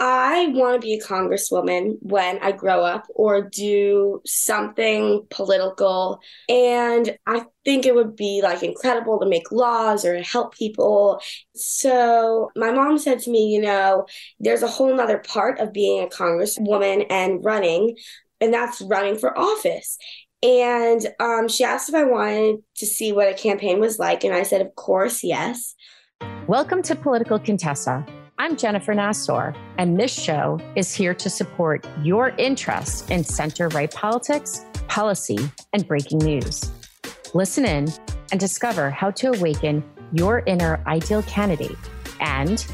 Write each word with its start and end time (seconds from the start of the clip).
I 0.00 0.46
want 0.54 0.80
to 0.80 0.86
be 0.86 0.94
a 0.94 1.02
congresswoman 1.02 1.96
when 2.00 2.38
I 2.38 2.52
grow 2.52 2.84
up 2.84 3.06
or 3.16 3.42
do 3.42 4.22
something 4.24 5.26
political. 5.28 6.20
And 6.48 7.18
I 7.26 7.46
think 7.64 7.84
it 7.84 7.96
would 7.96 8.14
be 8.14 8.40
like 8.40 8.62
incredible 8.62 9.18
to 9.18 9.26
make 9.26 9.50
laws 9.50 10.04
or 10.04 10.22
help 10.22 10.54
people. 10.54 11.20
So 11.56 12.50
my 12.54 12.70
mom 12.70 12.98
said 12.98 13.18
to 13.20 13.30
me, 13.30 13.52
you 13.52 13.60
know, 13.60 14.06
there's 14.38 14.62
a 14.62 14.68
whole 14.68 14.94
nother 14.94 15.18
part 15.18 15.58
of 15.58 15.72
being 15.72 16.04
a 16.04 16.08
congresswoman 16.08 17.06
and 17.10 17.44
running, 17.44 17.96
and 18.40 18.54
that's 18.54 18.80
running 18.80 19.18
for 19.18 19.36
office. 19.36 19.98
And 20.44 21.04
um, 21.18 21.48
she 21.48 21.64
asked 21.64 21.88
if 21.88 21.96
I 21.96 22.04
wanted 22.04 22.58
to 22.76 22.86
see 22.86 23.12
what 23.12 23.28
a 23.28 23.34
campaign 23.34 23.80
was 23.80 23.98
like. 23.98 24.22
And 24.22 24.32
I 24.32 24.44
said, 24.44 24.60
of 24.60 24.76
course, 24.76 25.24
yes. 25.24 25.74
Welcome 26.46 26.82
to 26.82 26.94
Political 26.94 27.40
Contessa 27.40 28.06
I'm 28.40 28.56
Jennifer 28.56 28.94
Nassour, 28.94 29.56
and 29.78 29.98
this 29.98 30.12
show 30.12 30.60
is 30.76 30.94
here 30.94 31.12
to 31.12 31.28
support 31.28 31.84
your 32.04 32.28
interest 32.38 33.10
in 33.10 33.24
center 33.24 33.66
right 33.70 33.92
politics, 33.92 34.64
policy, 34.86 35.38
and 35.72 35.88
breaking 35.88 36.20
news. 36.20 36.70
Listen 37.34 37.64
in 37.64 37.88
and 38.30 38.38
discover 38.38 38.90
how 38.90 39.10
to 39.10 39.32
awaken 39.32 39.82
your 40.12 40.44
inner 40.46 40.80
ideal 40.86 41.24
candidate. 41.24 41.76
And 42.20 42.64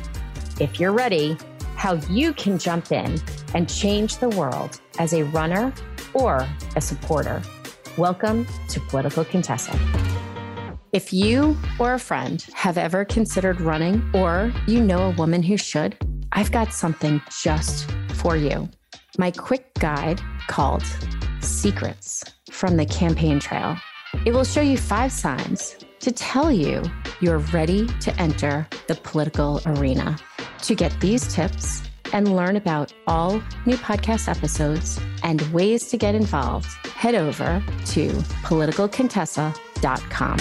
if 0.60 0.78
you're 0.78 0.92
ready, 0.92 1.38
how 1.76 1.94
you 2.10 2.34
can 2.34 2.58
jump 2.58 2.92
in 2.92 3.18
and 3.54 3.66
change 3.66 4.18
the 4.18 4.28
world 4.28 4.82
as 4.98 5.14
a 5.14 5.24
runner 5.24 5.72
or 6.12 6.46
a 6.76 6.80
supporter. 6.82 7.40
Welcome 7.96 8.46
to 8.68 8.80
Political 8.80 9.24
Contessa. 9.24 9.72
If 10.94 11.12
you 11.12 11.56
or 11.80 11.94
a 11.94 11.98
friend 11.98 12.46
have 12.54 12.78
ever 12.78 13.04
considered 13.04 13.60
running 13.60 14.08
or 14.14 14.52
you 14.68 14.80
know 14.80 15.08
a 15.08 15.16
woman 15.16 15.42
who 15.42 15.56
should, 15.56 15.98
I've 16.30 16.52
got 16.52 16.72
something 16.72 17.20
just 17.42 17.90
for 18.12 18.36
you. 18.36 18.68
My 19.18 19.32
quick 19.32 19.74
guide 19.80 20.20
called 20.46 20.84
Secrets 21.40 22.22
from 22.48 22.76
the 22.76 22.86
Campaign 22.86 23.40
Trail. 23.40 23.76
It 24.24 24.30
will 24.30 24.44
show 24.44 24.60
you 24.60 24.78
five 24.78 25.10
signs 25.10 25.78
to 25.98 26.12
tell 26.12 26.52
you 26.52 26.80
you're 27.20 27.38
ready 27.38 27.88
to 27.98 28.14
enter 28.20 28.64
the 28.86 28.94
political 28.94 29.60
arena. 29.66 30.16
To 30.62 30.76
get 30.76 31.00
these 31.00 31.26
tips 31.26 31.82
and 32.14 32.34
learn 32.34 32.56
about 32.56 32.94
all 33.06 33.42
new 33.66 33.76
podcast 33.76 34.28
episodes 34.34 34.98
and 35.22 35.42
ways 35.52 35.88
to 35.88 35.98
get 35.98 36.14
involved, 36.14 36.66
head 36.86 37.14
over 37.14 37.62
to 37.86 38.08
politicalcontessa.com. 38.44 40.38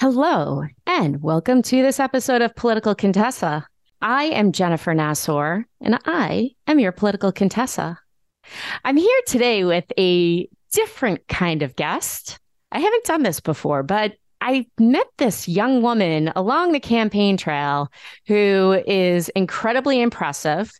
Hello, 0.00 0.62
and 0.86 1.20
welcome 1.22 1.62
to 1.62 1.82
this 1.82 1.98
episode 1.98 2.42
of 2.42 2.54
Political 2.54 2.94
Contessa. 2.94 3.66
I 4.00 4.24
am 4.26 4.52
Jennifer 4.52 4.94
Nassour, 4.94 5.64
and 5.80 5.98
I 6.04 6.50
am 6.68 6.78
your 6.78 6.92
Political 6.92 7.32
Contessa. 7.32 7.98
I'm 8.84 8.96
here 8.96 9.20
today 9.26 9.64
with 9.64 9.86
a 9.98 10.48
different 10.72 11.26
kind 11.28 11.62
of 11.62 11.74
guest. 11.76 12.38
I 12.70 12.80
haven't 12.80 13.04
done 13.04 13.22
this 13.22 13.40
before, 13.40 13.82
but 13.82 14.12
I 14.40 14.66
met 14.78 15.06
this 15.16 15.48
young 15.48 15.82
woman 15.82 16.32
along 16.36 16.72
the 16.72 16.80
campaign 16.80 17.36
trail 17.36 17.90
who 18.26 18.82
is 18.86 19.28
incredibly 19.30 20.00
impressive. 20.00 20.72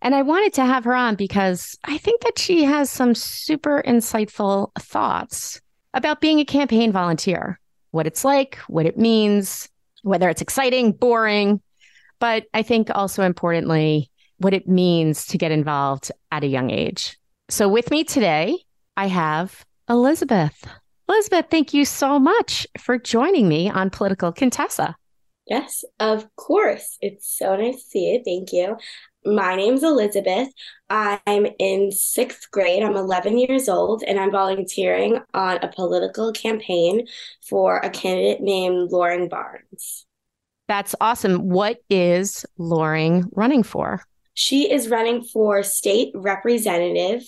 And 0.00 0.14
I 0.14 0.22
wanted 0.22 0.54
to 0.54 0.64
have 0.64 0.84
her 0.84 0.94
on 0.94 1.14
because 1.14 1.78
I 1.84 1.98
think 1.98 2.22
that 2.22 2.38
she 2.38 2.64
has 2.64 2.90
some 2.90 3.14
super 3.14 3.82
insightful 3.86 4.70
thoughts 4.78 5.60
about 5.94 6.20
being 6.20 6.40
a 6.40 6.44
campaign 6.44 6.92
volunteer 6.92 7.58
what 7.90 8.06
it's 8.06 8.24
like, 8.24 8.56
what 8.68 8.86
it 8.86 8.98
means, 8.98 9.68
whether 10.02 10.28
it's 10.28 10.40
exciting, 10.42 10.92
boring, 10.92 11.60
but 12.18 12.44
I 12.54 12.62
think 12.62 12.88
also 12.94 13.22
importantly, 13.22 14.10
what 14.38 14.54
it 14.54 14.66
means 14.66 15.26
to 15.26 15.38
get 15.38 15.52
involved 15.52 16.10
at 16.30 16.42
a 16.42 16.48
young 16.48 16.70
age. 16.70 17.18
So 17.48 17.68
with 17.68 17.90
me 17.90 18.02
today, 18.02 18.58
I 18.96 19.06
have 19.08 19.64
Elizabeth. 19.88 20.66
Elizabeth, 21.08 21.46
thank 21.50 21.74
you 21.74 21.84
so 21.84 22.18
much 22.18 22.66
for 22.78 22.98
joining 22.98 23.48
me 23.48 23.68
on 23.68 23.90
Political 23.90 24.32
Contessa. 24.32 24.96
Yes, 25.46 25.84
of 25.98 26.26
course. 26.36 26.96
It's 27.00 27.36
so 27.36 27.56
nice 27.56 27.76
to 27.76 27.90
see 27.90 28.12
you. 28.12 28.22
Thank 28.24 28.52
you. 28.52 28.76
My 29.24 29.54
name's 29.54 29.82
Elizabeth. 29.82 30.48
I'm 30.88 31.46
in 31.58 31.92
sixth 31.92 32.50
grade. 32.50 32.82
I'm 32.82 32.96
11 32.96 33.38
years 33.38 33.68
old, 33.68 34.02
and 34.06 34.18
I'm 34.18 34.30
volunteering 34.30 35.20
on 35.34 35.58
a 35.58 35.68
political 35.68 36.32
campaign 36.32 37.06
for 37.48 37.78
a 37.78 37.90
candidate 37.90 38.40
named 38.40 38.90
Loring 38.90 39.28
Barnes. 39.28 40.06
That's 40.68 40.94
awesome. 41.00 41.48
What 41.48 41.78
is 41.90 42.46
Loring 42.56 43.24
running 43.32 43.62
for? 43.62 44.02
She 44.34 44.70
is 44.70 44.88
running 44.88 45.22
for 45.24 45.62
state 45.62 46.12
representative 46.14 47.22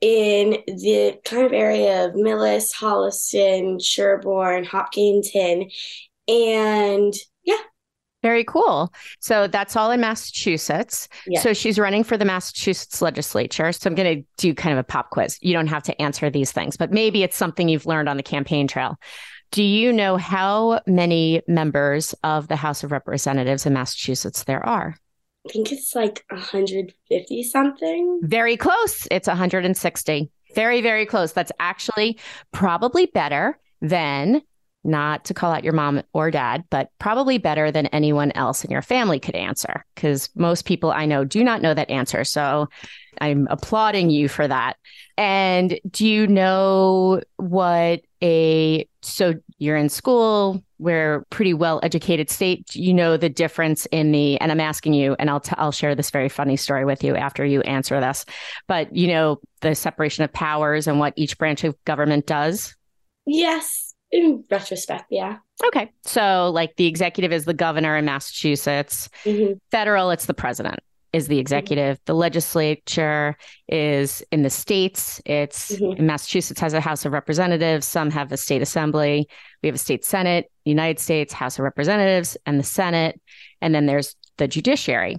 in 0.00 0.58
the 0.66 1.18
kind 1.24 1.46
of 1.46 1.52
area 1.52 2.06
of 2.06 2.14
Millis, 2.14 2.72
Holliston, 2.72 3.80
Sherborn, 3.80 4.64
Hopkinton. 4.64 5.70
And 6.28 7.14
yeah, 7.44 7.56
very 8.22 8.44
cool. 8.44 8.92
So 9.20 9.46
that's 9.46 9.76
all 9.76 9.90
in 9.90 10.00
Massachusetts. 10.00 11.08
So 11.38 11.54
she's 11.54 11.78
running 11.78 12.04
for 12.04 12.18
the 12.18 12.26
Massachusetts 12.26 13.00
legislature. 13.00 13.72
So 13.72 13.88
I'm 13.88 13.94
going 13.94 14.18
to 14.18 14.26
do 14.36 14.54
kind 14.54 14.72
of 14.74 14.78
a 14.78 14.84
pop 14.84 15.10
quiz. 15.10 15.38
You 15.40 15.54
don't 15.54 15.68
have 15.68 15.82
to 15.84 16.02
answer 16.02 16.28
these 16.28 16.52
things, 16.52 16.76
but 16.76 16.92
maybe 16.92 17.22
it's 17.22 17.36
something 17.36 17.68
you've 17.68 17.86
learned 17.86 18.08
on 18.08 18.18
the 18.18 18.22
campaign 18.22 18.68
trail. 18.68 18.96
Do 19.52 19.62
you 19.62 19.92
know 19.92 20.16
how 20.16 20.80
many 20.86 21.40
members 21.48 22.14
of 22.22 22.46
the 22.46 22.56
House 22.56 22.84
of 22.84 22.92
Representatives 22.92 23.64
in 23.64 23.72
Massachusetts 23.72 24.44
there 24.44 24.64
are? 24.64 24.96
I 25.46 25.52
think 25.52 25.72
it's 25.72 25.94
like 25.94 26.24
150 26.30 27.42
something. 27.44 28.20
Very 28.22 28.56
close. 28.56 29.08
It's 29.10 29.26
160. 29.28 30.30
Very, 30.54 30.80
very 30.80 31.06
close. 31.06 31.32
That's 31.32 31.52
actually 31.58 32.18
probably 32.52 33.06
better 33.06 33.58
than 33.80 34.42
not 34.84 35.24
to 35.26 35.34
call 35.34 35.52
out 35.52 35.64
your 35.64 35.72
mom 35.72 36.02
or 36.12 36.30
dad, 36.30 36.64
but 36.70 36.90
probably 36.98 37.38
better 37.38 37.70
than 37.70 37.86
anyone 37.88 38.32
else 38.32 38.64
in 38.64 38.70
your 38.70 38.82
family 38.82 39.20
could 39.20 39.34
answer 39.34 39.84
because 39.94 40.28
most 40.34 40.64
people 40.64 40.90
I 40.90 41.06
know 41.06 41.24
do 41.24 41.44
not 41.44 41.62
know 41.62 41.74
that 41.74 41.90
answer. 41.90 42.24
So 42.24 42.68
I'm 43.20 43.46
applauding 43.50 44.10
you 44.10 44.28
for 44.28 44.48
that. 44.48 44.76
And 45.18 45.78
do 45.90 46.06
you 46.06 46.26
know 46.26 47.20
what 47.36 48.00
a 48.22 48.88
so 49.02 49.34
you're 49.58 49.76
in 49.76 49.88
school, 49.90 50.62
we're 50.78 51.26
pretty 51.28 51.52
well 51.52 51.80
educated 51.82 52.30
state. 52.30 52.74
You 52.74 52.94
know 52.94 53.18
the 53.18 53.28
difference 53.28 53.86
in 53.86 54.12
the 54.12 54.40
and 54.40 54.50
I'm 54.50 54.60
asking 54.60 54.94
you 54.94 55.14
and 55.18 55.28
I'll 55.28 55.40
t- 55.40 55.54
I'll 55.58 55.72
share 55.72 55.94
this 55.94 56.10
very 56.10 56.30
funny 56.30 56.56
story 56.56 56.86
with 56.86 57.04
you 57.04 57.16
after 57.16 57.44
you 57.44 57.60
answer 57.62 58.00
this. 58.00 58.24
But 58.66 58.94
you 58.96 59.08
know 59.08 59.40
the 59.60 59.74
separation 59.74 60.24
of 60.24 60.32
powers 60.32 60.86
and 60.86 60.98
what 60.98 61.12
each 61.16 61.36
branch 61.36 61.64
of 61.64 61.76
government 61.84 62.26
does? 62.26 62.74
Yes 63.26 63.89
in 64.10 64.44
retrospect, 64.50 65.04
yeah. 65.10 65.38
Okay. 65.66 65.90
So, 66.02 66.50
like 66.52 66.76
the 66.76 66.86
executive 66.86 67.32
is 67.32 67.44
the 67.44 67.54
governor 67.54 67.96
in 67.96 68.04
Massachusetts, 68.04 69.08
mm-hmm. 69.24 69.54
federal, 69.70 70.10
it's 70.10 70.26
the 70.26 70.34
president 70.34 70.80
is 71.12 71.26
the 71.26 71.34
mm-hmm. 71.34 71.40
executive. 71.40 71.96
Mm-hmm. 71.96 72.04
The 72.06 72.14
legislature 72.14 73.36
is 73.68 74.22
in 74.30 74.42
the 74.42 74.50
states. 74.50 75.20
It's 75.26 75.72
mm-hmm. 75.72 76.06
Massachusetts 76.06 76.60
has 76.60 76.72
a 76.72 76.80
House 76.80 77.04
of 77.04 77.12
Representatives. 77.12 77.86
Some 77.86 78.10
have 78.10 78.30
a 78.32 78.36
state 78.36 78.62
assembly. 78.62 79.28
We 79.62 79.68
have 79.68 79.74
a 79.74 79.78
state 79.78 80.04
Senate, 80.04 80.50
United 80.64 81.00
States 81.00 81.32
House 81.32 81.58
of 81.58 81.64
Representatives, 81.64 82.36
and 82.46 82.58
the 82.58 82.64
Senate. 82.64 83.20
And 83.60 83.74
then 83.74 83.86
there's 83.86 84.14
the 84.36 84.48
judiciary. 84.48 85.18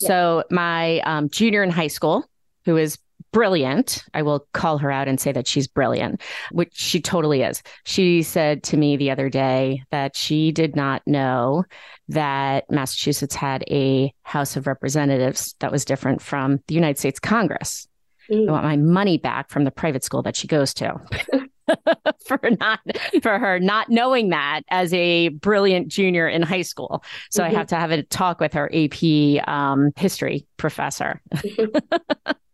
Yeah. 0.00 0.08
So 0.08 0.44
my 0.50 1.00
um, 1.00 1.28
junior 1.28 1.62
in 1.62 1.70
high 1.70 1.88
school, 1.88 2.24
who 2.64 2.76
is 2.76 2.98
brilliant. 3.32 4.04
I 4.14 4.22
will 4.22 4.46
call 4.52 4.78
her 4.78 4.90
out 4.90 5.08
and 5.08 5.20
say 5.20 5.32
that 5.32 5.46
she's 5.46 5.66
brilliant, 5.66 6.22
which 6.50 6.72
she 6.74 7.00
totally 7.00 7.42
is. 7.42 7.62
She 7.84 8.22
said 8.22 8.62
to 8.64 8.76
me 8.76 8.96
the 8.96 9.10
other 9.10 9.28
day 9.28 9.82
that 9.90 10.16
she 10.16 10.52
did 10.52 10.76
not 10.76 11.02
know 11.06 11.64
that 12.08 12.70
Massachusetts 12.70 13.34
had 13.34 13.64
a 13.70 14.12
House 14.22 14.56
of 14.56 14.66
Representatives 14.66 15.54
that 15.60 15.72
was 15.72 15.84
different 15.84 16.22
from 16.22 16.60
the 16.66 16.74
United 16.74 16.98
States 16.98 17.20
Congress. 17.20 17.86
Mm. 18.30 18.48
I 18.48 18.52
want 18.52 18.64
my 18.64 18.76
money 18.76 19.18
back 19.18 19.50
from 19.50 19.64
the 19.64 19.70
private 19.70 20.04
school 20.04 20.22
that 20.22 20.36
she 20.36 20.46
goes 20.46 20.74
to. 20.74 21.00
for 22.26 22.40
not 22.58 22.80
for 23.22 23.38
her 23.38 23.60
not 23.60 23.90
knowing 23.90 24.30
that 24.30 24.62
as 24.70 24.92
a 24.94 25.28
brilliant 25.28 25.88
junior 25.88 26.26
in 26.26 26.42
high 26.42 26.62
school. 26.62 27.02
So 27.30 27.42
mm-hmm. 27.42 27.54
I 27.54 27.58
have 27.58 27.66
to 27.68 27.76
have 27.76 27.90
a 27.90 28.02
talk 28.04 28.40
with 28.40 28.54
her 28.54 28.70
AP 28.74 29.46
um, 29.46 29.92
history 29.96 30.46
professor. 30.56 31.20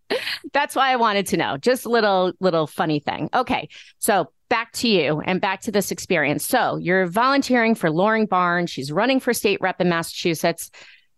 That's 0.53 0.77
why 0.77 0.91
I 0.91 0.97
wanted 0.97 1.27
to 1.29 1.37
know. 1.37 1.56
Just 1.56 1.85
a 1.85 1.89
little 1.89 2.33
little 2.41 2.67
funny 2.67 3.01
thing. 3.01 3.29
Okay. 3.35 3.69
So 3.99 4.31
back 4.49 4.73
to 4.73 4.89
you 4.89 5.21
and 5.21 5.41
back 5.41 5.62
to 5.62 5.73
this 5.73 5.91
experience. 5.91 6.45
So 6.45 6.77
you're 6.77 7.06
volunteering 7.06 7.75
for 7.75 7.91
Loring 7.91 8.27
Barnes. 8.27 8.71
She's 8.71 8.93
running 8.93 9.21
for 9.21 9.33
state 9.33 9.61
rep 9.61 9.81
in 9.81 9.89
Massachusetts. 9.89 10.71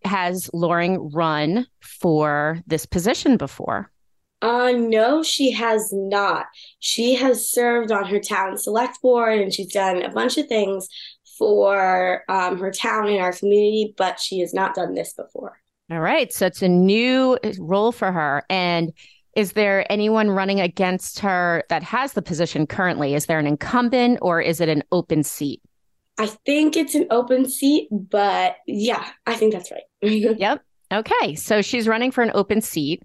Has 0.03 0.49
Loring 0.53 1.11
run 1.11 1.67
for 1.81 2.61
this 2.67 2.85
position 2.85 3.37
before? 3.37 3.91
Uh, 4.41 4.71
no, 4.71 5.23
she 5.23 5.51
has 5.51 5.91
not. 5.91 6.45
She 6.79 7.15
has 7.15 7.49
served 7.49 7.91
on 7.91 8.05
her 8.05 8.19
town 8.19 8.57
select 8.57 9.01
board 9.01 9.39
and 9.39 9.53
she's 9.53 9.73
done 9.73 10.03
a 10.03 10.09
bunch 10.09 10.37
of 10.37 10.47
things 10.47 10.87
for 11.37 12.23
um, 12.29 12.59
her 12.59 12.71
town 12.71 13.07
and 13.07 13.19
our 13.19 13.33
community, 13.33 13.93
but 13.97 14.19
she 14.19 14.39
has 14.39 14.53
not 14.53 14.75
done 14.75 14.93
this 14.93 15.13
before. 15.13 15.56
All 15.89 15.99
right. 15.99 16.31
So 16.33 16.45
it's 16.45 16.61
a 16.61 16.67
new 16.67 17.37
role 17.59 17.91
for 17.91 18.11
her. 18.11 18.43
And 18.49 18.91
is 19.35 19.53
there 19.53 19.89
anyone 19.91 20.29
running 20.31 20.59
against 20.59 21.19
her 21.19 21.63
that 21.69 21.83
has 21.83 22.13
the 22.13 22.21
position 22.21 22.67
currently? 22.67 23.13
Is 23.13 23.27
there 23.27 23.39
an 23.39 23.47
incumbent 23.47 24.19
or 24.21 24.41
is 24.41 24.59
it 24.59 24.67
an 24.67 24.83
open 24.91 25.23
seat? 25.23 25.61
I 26.17 26.25
think 26.25 26.75
it's 26.75 26.95
an 26.95 27.05
open 27.11 27.47
seat, 27.47 27.87
but 27.91 28.55
yeah, 28.65 29.07
I 29.27 29.35
think 29.35 29.53
that's 29.53 29.71
right. 29.71 29.83
yep. 30.01 30.63
Okay. 30.91 31.35
So 31.35 31.61
she's 31.61 31.87
running 31.87 32.11
for 32.11 32.23
an 32.23 32.31
open 32.33 32.61
seat. 32.61 33.03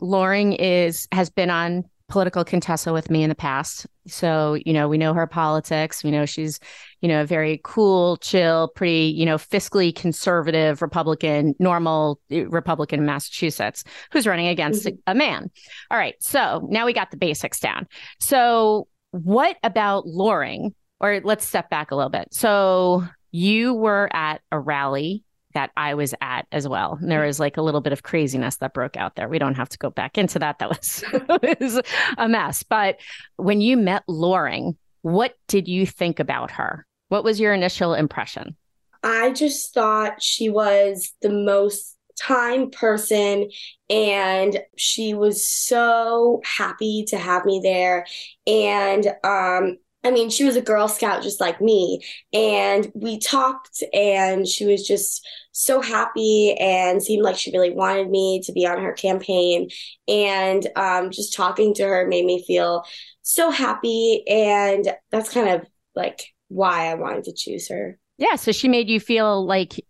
Loring 0.00 0.54
is 0.54 1.06
has 1.12 1.30
been 1.30 1.50
on 1.50 1.84
political 2.14 2.44
Contessa 2.44 2.92
with 2.92 3.10
me 3.10 3.24
in 3.24 3.28
the 3.28 3.34
past. 3.34 3.88
So, 4.06 4.56
you 4.64 4.72
know, 4.72 4.86
we 4.86 4.98
know 4.98 5.14
her 5.14 5.26
politics. 5.26 6.04
We 6.04 6.12
know 6.12 6.26
she's, 6.26 6.60
you 7.00 7.08
know, 7.08 7.22
a 7.22 7.26
very 7.26 7.60
cool, 7.64 8.18
chill, 8.18 8.68
pretty, 8.68 9.12
you 9.16 9.26
know, 9.26 9.36
fiscally 9.36 9.92
conservative 9.92 10.80
Republican, 10.80 11.56
normal 11.58 12.20
eh, 12.30 12.44
Republican 12.48 13.00
in 13.00 13.06
Massachusetts 13.06 13.82
who's 14.12 14.28
running 14.28 14.46
against 14.46 14.86
mm-hmm. 14.86 14.94
a 15.08 15.14
man. 15.16 15.50
All 15.90 15.98
right. 15.98 16.14
So 16.20 16.68
now 16.70 16.86
we 16.86 16.92
got 16.92 17.10
the 17.10 17.16
basics 17.16 17.58
down. 17.58 17.88
So, 18.20 18.86
what 19.10 19.56
about 19.64 20.06
Loring? 20.06 20.72
Or 21.00 21.20
let's 21.24 21.44
step 21.44 21.68
back 21.68 21.90
a 21.90 21.96
little 21.96 22.10
bit. 22.10 22.28
So, 22.30 23.08
you 23.32 23.74
were 23.74 24.08
at 24.12 24.40
a 24.52 24.60
rally 24.60 25.24
that 25.54 25.70
I 25.76 25.94
was 25.94 26.14
at 26.20 26.46
as 26.52 26.68
well. 26.68 26.98
And 27.00 27.10
there 27.10 27.22
mm. 27.22 27.26
was 27.26 27.40
like 27.40 27.56
a 27.56 27.62
little 27.62 27.80
bit 27.80 27.92
of 27.92 28.02
craziness 28.02 28.56
that 28.56 28.74
broke 28.74 28.96
out 28.96 29.16
there. 29.16 29.28
We 29.28 29.38
don't 29.38 29.54
have 29.54 29.68
to 29.70 29.78
go 29.78 29.90
back 29.90 30.18
into 30.18 30.38
that. 30.40 30.58
That 30.58 30.68
was, 30.68 31.04
was 31.60 31.80
a 32.18 32.28
mess. 32.28 32.62
But 32.62 33.00
when 33.36 33.60
you 33.60 33.76
met 33.76 34.02
Loring, 34.06 34.76
what 35.02 35.34
did 35.48 35.68
you 35.68 35.86
think 35.86 36.20
about 36.20 36.50
her? 36.52 36.86
What 37.08 37.24
was 37.24 37.40
your 37.40 37.54
initial 37.54 37.94
impression? 37.94 38.56
I 39.02 39.32
just 39.32 39.74
thought 39.74 40.22
she 40.22 40.48
was 40.48 41.12
the 41.20 41.30
most 41.30 41.96
time 42.18 42.70
person 42.70 43.50
and 43.90 44.60
she 44.76 45.14
was 45.14 45.46
so 45.46 46.40
happy 46.44 47.04
to 47.08 47.18
have 47.18 47.44
me 47.44 47.60
there 47.62 48.06
and 48.46 49.08
um 49.24 49.76
I 50.04 50.10
mean, 50.10 50.30
she 50.30 50.44
was 50.44 50.56
a 50.56 50.62
Girl 50.62 50.86
Scout 50.86 51.22
just 51.22 51.40
like 51.40 51.60
me. 51.60 52.00
And 52.32 52.90
we 52.94 53.18
talked, 53.18 53.82
and 53.92 54.46
she 54.46 54.66
was 54.66 54.86
just 54.86 55.26
so 55.52 55.80
happy 55.80 56.54
and 56.60 57.02
seemed 57.02 57.22
like 57.22 57.36
she 57.36 57.52
really 57.52 57.70
wanted 57.70 58.10
me 58.10 58.40
to 58.42 58.52
be 58.52 58.66
on 58.66 58.82
her 58.82 58.92
campaign. 58.92 59.70
And 60.06 60.66
um, 60.76 61.10
just 61.10 61.34
talking 61.34 61.74
to 61.74 61.84
her 61.84 62.06
made 62.06 62.24
me 62.24 62.44
feel 62.44 62.84
so 63.22 63.50
happy. 63.50 64.22
And 64.28 64.92
that's 65.10 65.30
kind 65.30 65.48
of 65.48 65.66
like 65.94 66.26
why 66.48 66.90
I 66.90 66.94
wanted 66.94 67.24
to 67.24 67.32
choose 67.32 67.68
her. 67.68 67.98
Yeah. 68.18 68.36
So 68.36 68.52
she 68.52 68.68
made 68.68 68.88
you 68.88 69.00
feel 69.00 69.44
like 69.44 69.84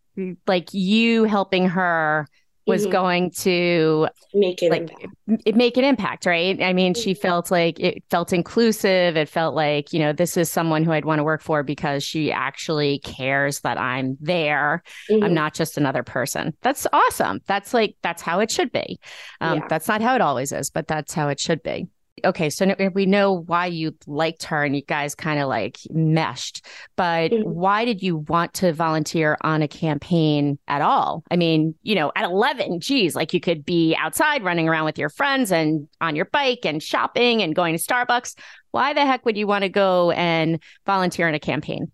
like 0.47 0.73
you 0.73 1.25
helping 1.25 1.69
her 1.69 2.29
was 2.67 2.83
mm-hmm. 2.83 2.93
going 2.93 3.31
to 3.31 4.09
make 4.33 4.63
it 4.63 4.71
like 4.71 4.91
it 5.45 5.55
make 5.55 5.77
an 5.77 5.85
impact, 5.85 6.27
right? 6.27 6.61
I 6.63 6.73
mean, 6.73 6.95
she 6.95 7.13
mm-hmm. 7.13 7.21
felt 7.21 7.51
like 7.51 7.79
it 7.81 8.03
felt 8.11 8.33
inclusive. 8.33 9.17
It 9.17 9.29
felt 9.29 9.55
like, 9.55 9.93
you 9.93 9.99
know, 9.99 10.13
this 10.13 10.37
is 10.37 10.51
someone 10.51 10.85
who 10.85 10.93
I'd 10.93 11.05
want 11.05 11.19
to 11.19 11.25
work 11.25 11.43
for 11.43 11.63
because 11.63 12.03
she 12.03 12.33
actually 12.33 13.01
cares 13.01 13.61
that 13.61 13.79
I'm 13.79 14.17
there. 14.21 14.83
Mm-hmm. 15.11 15.25
I'm 15.25 15.35
not 15.35 15.55
just 15.55 15.77
another 15.77 16.03
person. 16.03 16.57
That's 16.63 16.87
awesome. 16.93 17.41
That's 17.47 17.75
like 17.75 17.97
that's 18.03 18.23
how 18.23 18.41
it 18.41 18.51
should 18.51 18.73
be. 18.73 18.99
Um, 19.41 19.59
yeah. 19.59 19.67
That's 19.69 19.89
not 19.89 20.01
how 20.01 20.15
it 20.15 20.21
always 20.21 20.53
is, 20.53 20.71
but 20.71 20.87
that's 20.87 21.15
how 21.15 21.29
it 21.29 21.41
should 21.41 21.63
be 21.63 21.89
okay, 22.25 22.51
so 22.51 22.75
we 22.95 23.07
know 23.07 23.33
why 23.33 23.67
you 23.67 23.95
liked 24.07 24.45
her 24.45 24.65
and 24.65 24.75
you 24.75 24.83
guys 24.83 25.15
kind 25.15 25.41
of 25.41 25.49
like 25.49 25.79
meshed, 25.91 26.65
but 26.97 27.31
mm-hmm. 27.31 27.49
why 27.49 27.85
did 27.85 28.03
you 28.03 28.17
want 28.17 28.55
to 28.55 28.73
volunteer 28.73 29.37
on 29.43 29.63
a 29.63 29.69
campaign 29.69 30.59
at 30.69 30.83
all? 30.83 31.25
I 31.31 31.37
mean, 31.37 31.75
you 31.83 31.95
know, 31.95 32.13
at 32.17 32.25
11, 32.25 32.81
geez, 32.81 33.15
like 33.15 33.33
you 33.33 33.41
could 33.41 33.65
be 33.65 33.95
outside 33.97 34.45
running 34.45 34.69
around 34.69 34.85
with 34.85 34.99
your 34.99 35.11
friends 35.11 35.53
and 35.53 35.89
on 36.01 36.17
your 36.17 36.27
bike 36.27 36.65
and 36.65 36.83
shopping 36.83 37.43
and 37.43 37.55
going 37.55 37.77
to 37.77 37.83
Starbucks. 37.83 38.39
Why 38.71 38.93
the 38.93 39.07
heck 39.07 39.25
would 39.25 39.37
you 39.37 39.47
want 39.47 39.63
to 39.63 39.69
go 39.69 40.11
and 40.11 40.63
volunteer 40.87 41.29
in 41.29 41.35
a 41.35 41.41
campaign? 41.41 41.93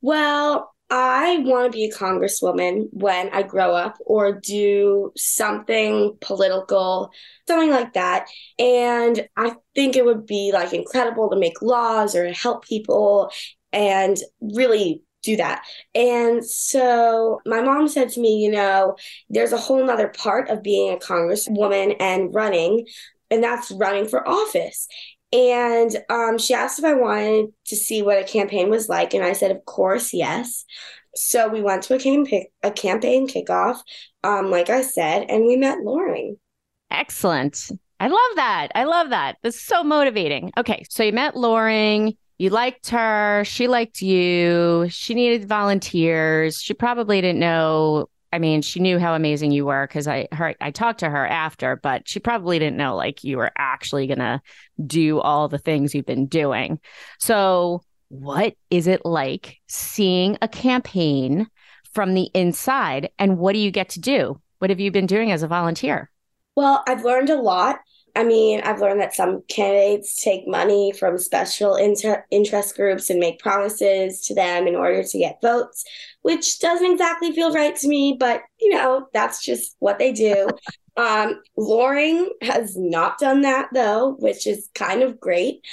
Well, 0.00 0.72
I 0.90 1.38
want 1.44 1.70
to 1.70 1.76
be 1.76 1.84
a 1.84 1.92
congresswoman 1.92 2.88
when 2.92 3.28
I 3.30 3.42
grow 3.42 3.72
up 3.72 3.98
or 4.06 4.40
do 4.40 5.12
something 5.16 6.16
political, 6.20 7.10
something 7.46 7.70
like 7.70 7.92
that. 7.92 8.26
And 8.58 9.28
I 9.36 9.54
think 9.74 9.96
it 9.96 10.04
would 10.04 10.24
be 10.24 10.50
like 10.52 10.72
incredible 10.72 11.28
to 11.30 11.36
make 11.36 11.60
laws 11.60 12.14
or 12.14 12.32
help 12.32 12.64
people 12.64 13.30
and 13.70 14.16
really 14.40 15.02
do 15.22 15.36
that. 15.36 15.62
And 15.94 16.44
so 16.44 17.40
my 17.44 17.60
mom 17.60 17.88
said 17.88 18.08
to 18.10 18.20
me, 18.20 18.42
you 18.42 18.50
know, 18.50 18.96
there's 19.28 19.52
a 19.52 19.58
whole 19.58 19.84
nother 19.84 20.08
part 20.08 20.48
of 20.48 20.62
being 20.62 20.94
a 20.94 20.98
congresswoman 20.98 21.96
and 22.00 22.34
running, 22.34 22.86
and 23.30 23.42
that's 23.42 23.70
running 23.72 24.08
for 24.08 24.26
office. 24.26 24.88
And 25.32 25.96
um, 26.08 26.38
she 26.38 26.54
asked 26.54 26.78
if 26.78 26.84
I 26.84 26.94
wanted 26.94 27.52
to 27.66 27.76
see 27.76 28.02
what 28.02 28.18
a 28.18 28.24
campaign 28.24 28.70
was 28.70 28.88
like, 28.88 29.12
and 29.12 29.24
I 29.24 29.34
said, 29.34 29.50
of 29.50 29.64
course, 29.66 30.14
yes. 30.14 30.64
So 31.14 31.48
we 31.48 31.60
went 31.60 31.82
to 31.84 31.96
a 31.96 31.98
campaign 31.98 32.46
a 32.62 32.70
campaign 32.70 33.28
kickoff, 33.28 33.78
um, 34.24 34.50
like 34.50 34.70
I 34.70 34.82
said, 34.82 35.26
and 35.28 35.44
we 35.44 35.56
met 35.56 35.80
Loring. 35.80 36.38
Excellent. 36.90 37.70
I 38.00 38.08
love 38.08 38.36
that. 38.36 38.68
I 38.74 38.84
love 38.84 39.10
that. 39.10 39.36
This 39.42 39.56
is 39.56 39.62
so 39.62 39.82
motivating. 39.82 40.52
Okay, 40.56 40.84
so 40.88 41.02
you 41.02 41.12
met 41.12 41.36
Loring. 41.36 42.16
You 42.38 42.50
liked 42.50 42.90
her. 42.90 43.42
She 43.44 43.66
liked 43.66 44.00
you. 44.00 44.86
She 44.88 45.14
needed 45.14 45.48
volunteers. 45.48 46.62
She 46.62 46.72
probably 46.72 47.20
didn't 47.20 47.40
know 47.40 48.08
I 48.32 48.38
mean, 48.38 48.62
she 48.62 48.80
knew 48.80 48.98
how 48.98 49.14
amazing 49.14 49.52
you 49.52 49.64
were 49.66 49.86
because 49.86 50.06
I 50.06 50.28
her 50.32 50.54
I 50.60 50.70
talked 50.70 51.00
to 51.00 51.08
her 51.08 51.26
after, 51.26 51.76
but 51.76 52.08
she 52.08 52.20
probably 52.20 52.58
didn't 52.58 52.76
know 52.76 52.94
like 52.94 53.24
you 53.24 53.38
were 53.38 53.52
actually 53.56 54.06
gonna 54.06 54.42
do 54.84 55.20
all 55.20 55.48
the 55.48 55.58
things 55.58 55.94
you've 55.94 56.06
been 56.06 56.26
doing. 56.26 56.78
So, 57.18 57.82
what 58.08 58.54
is 58.70 58.86
it 58.86 59.04
like 59.04 59.58
seeing 59.68 60.36
a 60.42 60.48
campaign 60.48 61.46
from 61.94 62.14
the 62.14 62.30
inside, 62.34 63.10
and 63.18 63.38
what 63.38 63.54
do 63.54 63.58
you 63.58 63.70
get 63.70 63.90
to 63.90 64.00
do? 64.00 64.40
What 64.58 64.70
have 64.70 64.80
you 64.80 64.90
been 64.90 65.06
doing 65.06 65.32
as 65.32 65.42
a 65.42 65.48
volunteer? 65.48 66.10
Well, 66.54 66.82
I've 66.86 67.04
learned 67.04 67.30
a 67.30 67.40
lot. 67.40 67.78
I 68.18 68.24
mean, 68.24 68.60
I've 68.62 68.80
learned 68.80 69.00
that 69.00 69.14
some 69.14 69.44
candidates 69.48 70.20
take 70.20 70.48
money 70.48 70.90
from 70.90 71.18
special 71.18 71.76
inter- 71.76 72.24
interest 72.32 72.74
groups 72.74 73.10
and 73.10 73.20
make 73.20 73.38
promises 73.38 74.22
to 74.26 74.34
them 74.34 74.66
in 74.66 74.74
order 74.74 75.04
to 75.04 75.18
get 75.18 75.40
votes, 75.40 75.84
which 76.22 76.58
doesn't 76.58 76.90
exactly 76.90 77.30
feel 77.30 77.52
right 77.52 77.76
to 77.76 77.86
me, 77.86 78.16
but 78.18 78.42
you 78.60 78.74
know, 78.74 79.06
that's 79.14 79.44
just 79.44 79.76
what 79.78 80.00
they 80.00 80.10
do. 80.10 80.48
um, 80.96 81.40
Loring 81.56 82.28
has 82.42 82.76
not 82.76 83.20
done 83.20 83.42
that 83.42 83.68
though, 83.72 84.16
which 84.18 84.48
is 84.48 84.68
kind 84.74 85.04
of 85.04 85.20
great. 85.20 85.64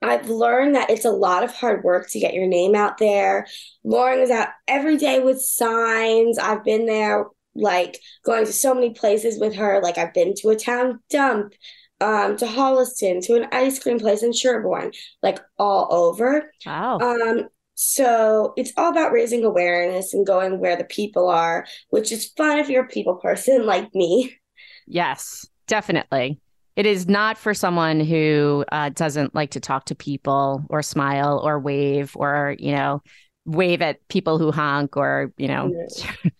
I've 0.00 0.30
learned 0.30 0.76
that 0.76 0.88
it's 0.88 1.04
a 1.04 1.10
lot 1.10 1.44
of 1.44 1.54
hard 1.54 1.84
work 1.84 2.08
to 2.12 2.18
get 2.18 2.32
your 2.32 2.46
name 2.46 2.74
out 2.74 2.96
there. 2.96 3.46
Loring 3.84 4.20
is 4.20 4.30
out 4.30 4.48
every 4.66 4.96
day 4.96 5.20
with 5.20 5.42
signs. 5.42 6.38
I've 6.38 6.64
been 6.64 6.86
there 6.86 7.26
like 7.54 8.00
going 8.24 8.46
to 8.46 8.54
so 8.54 8.72
many 8.72 8.94
places 8.94 9.38
with 9.38 9.56
her. 9.56 9.82
Like 9.82 9.98
I've 9.98 10.14
been 10.14 10.32
to 10.36 10.48
a 10.48 10.56
town 10.56 11.00
dump 11.10 11.52
um, 12.00 12.36
to 12.38 12.46
Holliston, 12.46 13.24
to 13.26 13.34
an 13.34 13.48
ice 13.52 13.78
cream 13.78 13.98
place 13.98 14.22
in 14.22 14.32
Sherborn, 14.32 14.92
like 15.22 15.38
all 15.58 15.88
over. 15.90 16.50
Wow. 16.64 16.98
Um, 16.98 17.48
so 17.74 18.52
it's 18.56 18.72
all 18.76 18.90
about 18.90 19.12
raising 19.12 19.44
awareness 19.44 20.12
and 20.12 20.26
going 20.26 20.60
where 20.60 20.76
the 20.76 20.84
people 20.84 21.28
are, 21.28 21.66
which 21.88 22.12
is 22.12 22.26
fun 22.36 22.58
if 22.58 22.68
you're 22.68 22.84
a 22.84 22.88
people 22.88 23.16
person 23.16 23.64
like 23.66 23.94
me. 23.94 24.36
Yes, 24.86 25.46
definitely. 25.66 26.40
It 26.76 26.86
is 26.86 27.08
not 27.08 27.36
for 27.36 27.52
someone 27.52 28.00
who 28.00 28.64
uh, 28.70 28.90
doesn't 28.90 29.34
like 29.34 29.50
to 29.50 29.60
talk 29.60 29.86
to 29.86 29.94
people 29.94 30.64
or 30.70 30.82
smile 30.82 31.40
or 31.42 31.58
wave 31.58 32.12
or, 32.16 32.56
you 32.58 32.72
know, 32.72 33.02
wave 33.44 33.82
at 33.82 34.06
people 34.08 34.38
who 34.38 34.52
honk 34.52 34.96
or, 34.96 35.32
you 35.36 35.48
know. 35.48 35.72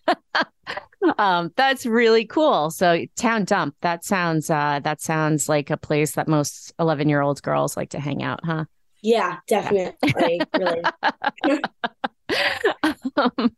um, 1.17 1.51
that's 1.55 1.85
really 1.85 2.25
cool. 2.25 2.71
So 2.71 3.05
town 3.15 3.45
dump. 3.45 3.75
That 3.81 4.03
sounds 4.05 4.49
uh, 4.49 4.79
that 4.83 5.01
sounds 5.01 5.49
like 5.49 5.69
a 5.69 5.77
place 5.77 6.11
that 6.11 6.27
most 6.27 6.73
eleven 6.79 7.09
year 7.09 7.21
old 7.21 7.41
girls 7.41 7.75
like 7.75 7.89
to 7.91 7.99
hang 7.99 8.23
out, 8.23 8.41
huh? 8.43 8.65
Yeah, 9.01 9.37
definitely. 9.47 10.41
really. 10.57 10.81
um, 13.17 13.55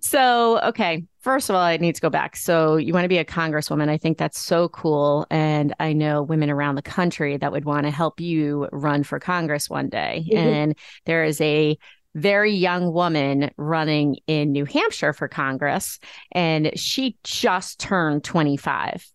so 0.00 0.60
okay, 0.62 1.04
first 1.20 1.48
of 1.48 1.56
all, 1.56 1.62
I 1.62 1.76
need 1.76 1.94
to 1.94 2.00
go 2.00 2.10
back. 2.10 2.36
So 2.36 2.76
you 2.76 2.92
want 2.92 3.04
to 3.04 3.08
be 3.08 3.18
a 3.18 3.24
congresswoman? 3.24 3.88
I 3.88 3.96
think 3.96 4.18
that's 4.18 4.38
so 4.38 4.68
cool, 4.68 5.26
and 5.30 5.74
I 5.78 5.92
know 5.92 6.22
women 6.22 6.50
around 6.50 6.74
the 6.74 6.82
country 6.82 7.36
that 7.36 7.52
would 7.52 7.64
want 7.64 7.84
to 7.84 7.90
help 7.90 8.20
you 8.20 8.68
run 8.72 9.04
for 9.04 9.20
Congress 9.20 9.70
one 9.70 9.88
day. 9.88 10.24
Mm-hmm. 10.28 10.36
And 10.36 10.78
there 11.06 11.24
is 11.24 11.40
a 11.40 11.78
very 12.14 12.52
young 12.52 12.92
woman 12.92 13.50
running 13.56 14.16
in 14.26 14.52
New 14.52 14.64
Hampshire 14.64 15.12
for 15.12 15.28
Congress, 15.28 15.98
and 16.32 16.72
she 16.78 17.16
just 17.24 17.80
turned 17.80 18.24
25. 18.24 19.06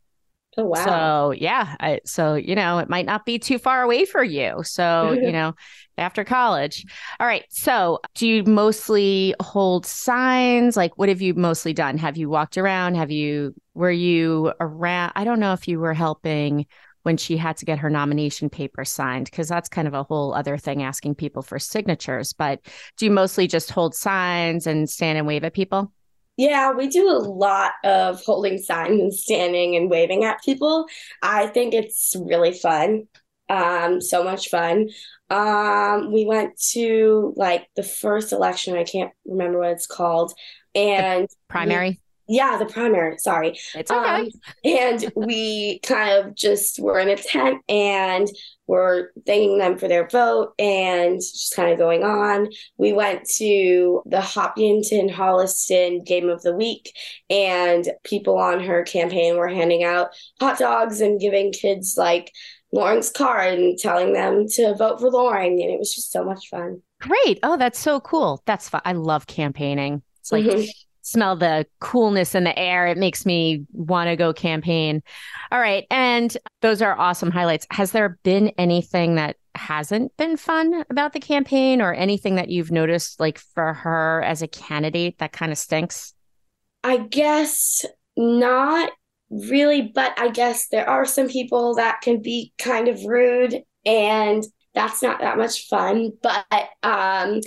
Oh 0.57 0.65
wow. 0.65 0.85
So 0.85 1.31
yeah, 1.31 1.75
I, 1.79 1.99
so 2.03 2.33
you 2.33 2.55
know, 2.55 2.79
it 2.79 2.89
might 2.89 3.05
not 3.05 3.25
be 3.25 3.37
too 3.37 3.59
far 3.59 3.83
away 3.83 4.05
for 4.05 4.23
you. 4.23 4.63
So, 4.63 5.11
you 5.21 5.31
know, 5.31 5.53
after 5.99 6.23
college. 6.23 6.83
All 7.19 7.27
right. 7.27 7.45
So, 7.49 7.99
do 8.15 8.27
you 8.27 8.43
mostly 8.43 9.35
hold 9.39 9.85
signs? 9.85 10.75
Like 10.75 10.97
what 10.97 11.09
have 11.09 11.21
you 11.21 11.35
mostly 11.35 11.73
done? 11.73 11.97
Have 11.99 12.17
you 12.17 12.29
walked 12.29 12.57
around? 12.57 12.95
Have 12.95 13.11
you 13.11 13.53
were 13.75 13.91
you 13.91 14.51
around 14.59 15.11
I 15.15 15.23
don't 15.23 15.39
know 15.39 15.53
if 15.53 15.67
you 15.67 15.79
were 15.79 15.93
helping 15.93 16.65
when 17.07 17.15
she 17.15 17.37
had 17.37 17.55
to 17.55 17.63
get 17.63 17.79
her 17.79 17.89
nomination 17.89 18.49
paper 18.49 18.83
signed 18.83 19.27
because 19.31 19.47
that's 19.47 19.69
kind 19.69 19.87
of 19.87 19.93
a 19.93 20.03
whole 20.03 20.33
other 20.33 20.57
thing 20.57 20.83
asking 20.83 21.15
people 21.15 21.41
for 21.41 21.57
signatures, 21.57 22.33
but 22.33 22.59
do 22.97 23.05
you 23.05 23.11
mostly 23.11 23.47
just 23.47 23.71
hold 23.71 23.95
signs 23.95 24.67
and 24.67 24.89
stand 24.89 25.17
and 25.17 25.25
wave 25.25 25.45
at 25.45 25.53
people? 25.53 25.93
Yeah, 26.35 26.73
we 26.73 26.89
do 26.89 27.09
a 27.09 27.15
lot 27.17 27.71
of 27.85 28.21
holding 28.25 28.57
signs 28.57 28.99
and 28.99 29.13
standing 29.13 29.77
and 29.77 29.89
waving 29.89 30.25
at 30.25 30.43
people. 30.43 30.85
I 31.21 31.47
think 31.47 31.73
it's 31.73 32.13
really 32.19 32.51
fun. 32.51 33.07
Um, 33.49 34.01
so 34.01 34.25
much 34.25 34.49
fun. 34.49 34.89
Um, 35.29 36.11
we 36.11 36.25
went 36.25 36.59
to 36.73 37.33
like 37.37 37.69
the 37.77 37.83
first 37.83 38.33
election, 38.33 38.75
I 38.75 38.83
can't 38.83 39.13
remember 39.25 39.59
what 39.59 39.71
it's 39.71 39.87
called. 39.87 40.33
And 40.75 41.29
the 41.29 41.35
primary. 41.47 42.01
Yeah, 42.27 42.57
the 42.57 42.65
primary. 42.65 43.17
Sorry. 43.19 43.57
It's 43.73 43.89
okay. 43.89 44.21
Um, 44.21 44.29
and 44.63 45.11
we 45.15 45.79
kind 45.79 46.11
of 46.11 46.35
just 46.35 46.79
were 46.79 46.99
in 46.99 47.09
a 47.09 47.15
tent 47.15 47.61
and 47.69 48.27
we're 48.67 49.11
thanking 49.25 49.57
them 49.59 49.77
for 49.77 49.87
their 49.87 50.07
vote 50.09 50.53
and 50.59 51.21
just 51.21 51.55
kind 51.55 51.71
of 51.71 51.77
going 51.77 52.03
on. 52.03 52.49
We 52.77 52.91
went 52.91 53.25
to 53.37 54.01
the 54.05 54.19
Hopkinton 54.19 55.09
Holliston 55.09 56.05
Game 56.05 56.27
of 56.27 56.41
the 56.41 56.53
Week, 56.53 56.93
and 57.29 57.87
people 58.03 58.37
on 58.37 58.59
her 58.59 58.83
campaign 58.83 59.37
were 59.37 59.47
handing 59.47 59.85
out 59.85 60.09
hot 60.41 60.59
dogs 60.59 60.99
and 60.99 61.19
giving 61.19 61.53
kids 61.53 61.95
like 61.97 62.33
Loring's 62.73 63.09
card 63.09 63.57
and 63.57 63.77
telling 63.77 64.11
them 64.11 64.47
to 64.55 64.75
vote 64.75 64.99
for 64.99 65.09
Lauren. 65.09 65.53
And 65.53 65.71
it 65.71 65.79
was 65.79 65.95
just 65.95 66.11
so 66.11 66.25
much 66.25 66.49
fun. 66.49 66.81
Great. 66.99 67.39
Oh, 67.43 67.55
that's 67.55 67.79
so 67.79 68.01
cool. 68.01 68.43
That's 68.45 68.67
fun. 68.67 68.81
I 68.83 68.91
love 68.91 69.27
campaigning. 69.27 70.01
It's 70.19 70.31
like 70.33 70.43
mm-hmm 70.43 70.69
smell 71.07 71.37
the 71.37 71.65
coolness 71.79 72.35
in 72.35 72.43
the 72.43 72.57
air. 72.57 72.85
It 72.87 72.97
makes 72.97 73.25
me 73.25 73.65
want 73.71 74.09
to 74.09 74.15
go 74.15 74.33
campaign. 74.33 75.01
All 75.51 75.59
right. 75.59 75.85
And 75.89 76.35
those 76.61 76.81
are 76.81 76.99
awesome 76.99 77.31
highlights. 77.31 77.65
Has 77.71 77.91
there 77.91 78.19
been 78.23 78.49
anything 78.57 79.15
that 79.15 79.37
hasn't 79.55 80.15
been 80.17 80.35
fun 80.35 80.83
about 80.89 81.13
the 81.13 81.19
campaign 81.19 81.81
or 81.81 81.93
anything 81.93 82.35
that 82.35 82.49
you've 82.49 82.71
noticed, 82.71 83.19
like 83.19 83.39
for 83.39 83.73
her 83.73 84.21
as 84.23 84.41
a 84.41 84.47
candidate, 84.47 85.17
that 85.19 85.31
kind 85.31 85.51
of 85.51 85.57
stinks? 85.57 86.13
I 86.83 86.97
guess 86.97 87.85
not 88.17 88.91
really, 89.29 89.91
but 89.93 90.13
I 90.19 90.29
guess 90.29 90.67
there 90.67 90.89
are 90.89 91.05
some 91.05 91.29
people 91.29 91.75
that 91.75 92.01
can 92.01 92.21
be 92.21 92.53
kind 92.59 92.89
of 92.89 93.03
rude 93.05 93.61
and 93.85 94.43
that's 94.73 95.01
not 95.01 95.21
that 95.21 95.37
much 95.37 95.67
fun. 95.67 96.11
But 96.21 96.45
um 96.83 97.39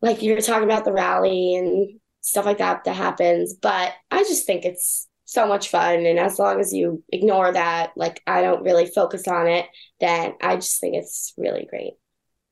like 0.00 0.22
you 0.22 0.34
were 0.34 0.40
talking 0.40 0.64
about 0.64 0.84
the 0.84 0.92
rally 0.92 1.56
and 1.56 1.98
stuff 2.20 2.46
like 2.46 2.58
that 2.58 2.84
that 2.84 2.94
happens. 2.94 3.54
But 3.54 3.92
I 4.10 4.18
just 4.24 4.46
think 4.46 4.64
it's 4.64 5.08
so 5.24 5.46
much 5.46 5.68
fun. 5.68 6.06
And 6.06 6.18
as 6.18 6.38
long 6.38 6.60
as 6.60 6.72
you 6.72 7.02
ignore 7.10 7.52
that, 7.52 7.92
like 7.96 8.22
I 8.26 8.42
don't 8.42 8.64
really 8.64 8.86
focus 8.86 9.28
on 9.28 9.46
it, 9.46 9.66
then 10.00 10.34
I 10.40 10.56
just 10.56 10.80
think 10.80 10.94
it's 10.94 11.34
really 11.36 11.66
great 11.68 11.94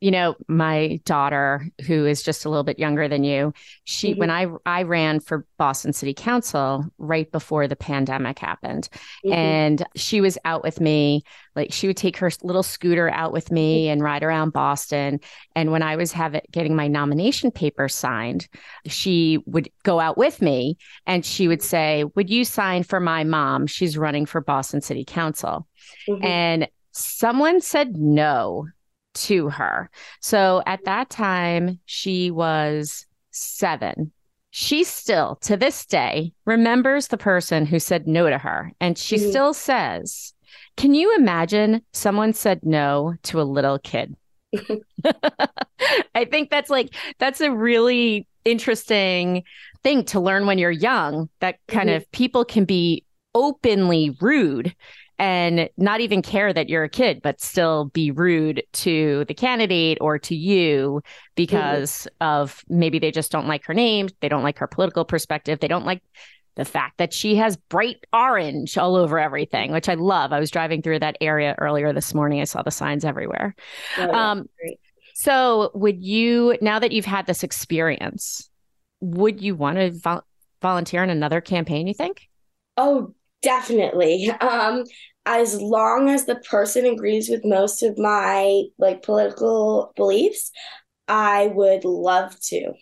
you 0.00 0.10
know 0.10 0.34
my 0.46 1.00
daughter 1.04 1.66
who 1.86 2.04
is 2.04 2.22
just 2.22 2.44
a 2.44 2.50
little 2.50 2.64
bit 2.64 2.78
younger 2.78 3.08
than 3.08 3.24
you 3.24 3.52
she 3.84 4.10
mm-hmm. 4.10 4.20
when 4.20 4.30
i 4.30 4.46
i 4.66 4.82
ran 4.82 5.20
for 5.20 5.46
boston 5.58 5.92
city 5.92 6.12
council 6.12 6.84
right 6.98 7.32
before 7.32 7.66
the 7.66 7.76
pandemic 7.76 8.38
happened 8.38 8.88
mm-hmm. 9.24 9.32
and 9.32 9.86
she 9.94 10.20
was 10.20 10.36
out 10.44 10.62
with 10.62 10.80
me 10.80 11.22
like 11.54 11.72
she 11.72 11.86
would 11.86 11.96
take 11.96 12.18
her 12.18 12.30
little 12.42 12.62
scooter 12.62 13.08
out 13.10 13.32
with 13.32 13.50
me 13.50 13.84
mm-hmm. 13.84 13.92
and 13.92 14.02
ride 14.02 14.22
around 14.22 14.52
boston 14.52 15.18
and 15.54 15.72
when 15.72 15.82
i 15.82 15.96
was 15.96 16.12
having 16.12 16.42
getting 16.50 16.76
my 16.76 16.88
nomination 16.88 17.50
paper 17.50 17.88
signed 17.88 18.48
she 18.86 19.38
would 19.46 19.70
go 19.82 19.98
out 19.98 20.18
with 20.18 20.42
me 20.42 20.76
and 21.06 21.24
she 21.24 21.48
would 21.48 21.62
say 21.62 22.04
would 22.14 22.28
you 22.28 22.44
sign 22.44 22.82
for 22.82 23.00
my 23.00 23.24
mom 23.24 23.66
she's 23.66 23.96
running 23.96 24.26
for 24.26 24.42
boston 24.42 24.82
city 24.82 25.04
council 25.06 25.66
mm-hmm. 26.06 26.22
and 26.22 26.68
someone 26.92 27.60
said 27.60 27.96
no 27.96 28.66
to 29.16 29.48
her. 29.48 29.90
So 30.20 30.62
at 30.66 30.84
that 30.84 31.10
time, 31.10 31.80
she 31.86 32.30
was 32.30 33.06
seven. 33.30 34.12
She 34.50 34.84
still, 34.84 35.36
to 35.42 35.56
this 35.56 35.84
day, 35.84 36.32
remembers 36.44 37.08
the 37.08 37.18
person 37.18 37.66
who 37.66 37.78
said 37.78 38.06
no 38.06 38.30
to 38.30 38.38
her. 38.38 38.72
And 38.80 38.96
she 38.96 39.16
mm-hmm. 39.16 39.28
still 39.28 39.54
says, 39.54 40.32
Can 40.76 40.94
you 40.94 41.14
imagine 41.14 41.82
someone 41.92 42.32
said 42.32 42.64
no 42.64 43.14
to 43.24 43.40
a 43.40 43.44
little 43.44 43.78
kid? 43.78 44.16
I 46.14 46.24
think 46.24 46.50
that's 46.50 46.70
like, 46.70 46.94
that's 47.18 47.40
a 47.40 47.50
really 47.50 48.26
interesting 48.44 49.42
thing 49.82 50.04
to 50.04 50.20
learn 50.20 50.46
when 50.46 50.58
you're 50.58 50.70
young 50.70 51.28
that 51.40 51.58
kind 51.68 51.90
mm-hmm. 51.90 51.96
of 51.96 52.10
people 52.12 52.44
can 52.44 52.64
be 52.64 53.04
openly 53.34 54.16
rude 54.20 54.74
and 55.18 55.70
not 55.76 56.00
even 56.00 56.22
care 56.22 56.52
that 56.52 56.68
you're 56.68 56.84
a 56.84 56.88
kid, 56.88 57.22
but 57.22 57.40
still 57.40 57.86
be 57.86 58.10
rude 58.10 58.62
to 58.72 59.24
the 59.28 59.34
candidate 59.34 59.98
or 60.00 60.18
to 60.18 60.34
you 60.34 61.00
because 61.34 62.08
mm-hmm. 62.20 62.26
of 62.26 62.64
maybe 62.68 62.98
they 62.98 63.10
just 63.10 63.32
don't 63.32 63.48
like 63.48 63.64
her 63.64 63.74
name, 63.74 64.08
they 64.20 64.28
don't 64.28 64.42
like 64.42 64.58
her 64.58 64.66
political 64.66 65.04
perspective, 65.04 65.60
they 65.60 65.68
don't 65.68 65.86
like 65.86 66.02
the 66.56 66.64
fact 66.64 66.98
that 66.98 67.12
she 67.12 67.36
has 67.36 67.56
bright 67.56 67.98
orange 68.12 68.78
all 68.78 68.96
over 68.96 69.18
everything, 69.18 69.72
which 69.72 69.88
I 69.88 69.94
love. 69.94 70.32
I 70.32 70.40
was 70.40 70.50
driving 70.50 70.82
through 70.82 71.00
that 71.00 71.16
area 71.20 71.54
earlier 71.58 71.92
this 71.92 72.14
morning. 72.14 72.40
I 72.40 72.44
saw 72.44 72.62
the 72.62 72.70
signs 72.70 73.04
everywhere. 73.04 73.54
Oh, 73.98 74.12
um, 74.12 74.48
so, 75.14 75.70
would 75.74 76.02
you, 76.02 76.58
now 76.60 76.78
that 76.78 76.92
you've 76.92 77.04
had 77.04 77.26
this 77.26 77.42
experience, 77.42 78.50
would 79.00 79.40
you 79.40 79.54
want 79.54 79.78
to 79.78 79.90
vo- 79.92 80.22
volunteer 80.60 81.02
in 81.02 81.10
another 81.10 81.40
campaign, 81.40 81.86
you 81.86 81.94
think? 81.94 82.28
Oh, 82.76 83.14
Definitely. 83.42 84.30
Um, 84.30 84.84
as 85.24 85.60
long 85.60 86.08
as 86.08 86.24
the 86.24 86.36
person 86.36 86.86
agrees 86.86 87.28
with 87.28 87.44
most 87.44 87.82
of 87.82 87.98
my 87.98 88.62
like 88.78 89.02
political 89.02 89.92
beliefs, 89.96 90.52
I 91.08 91.48
would 91.48 91.84
love 91.84 92.38
to. 92.40 92.72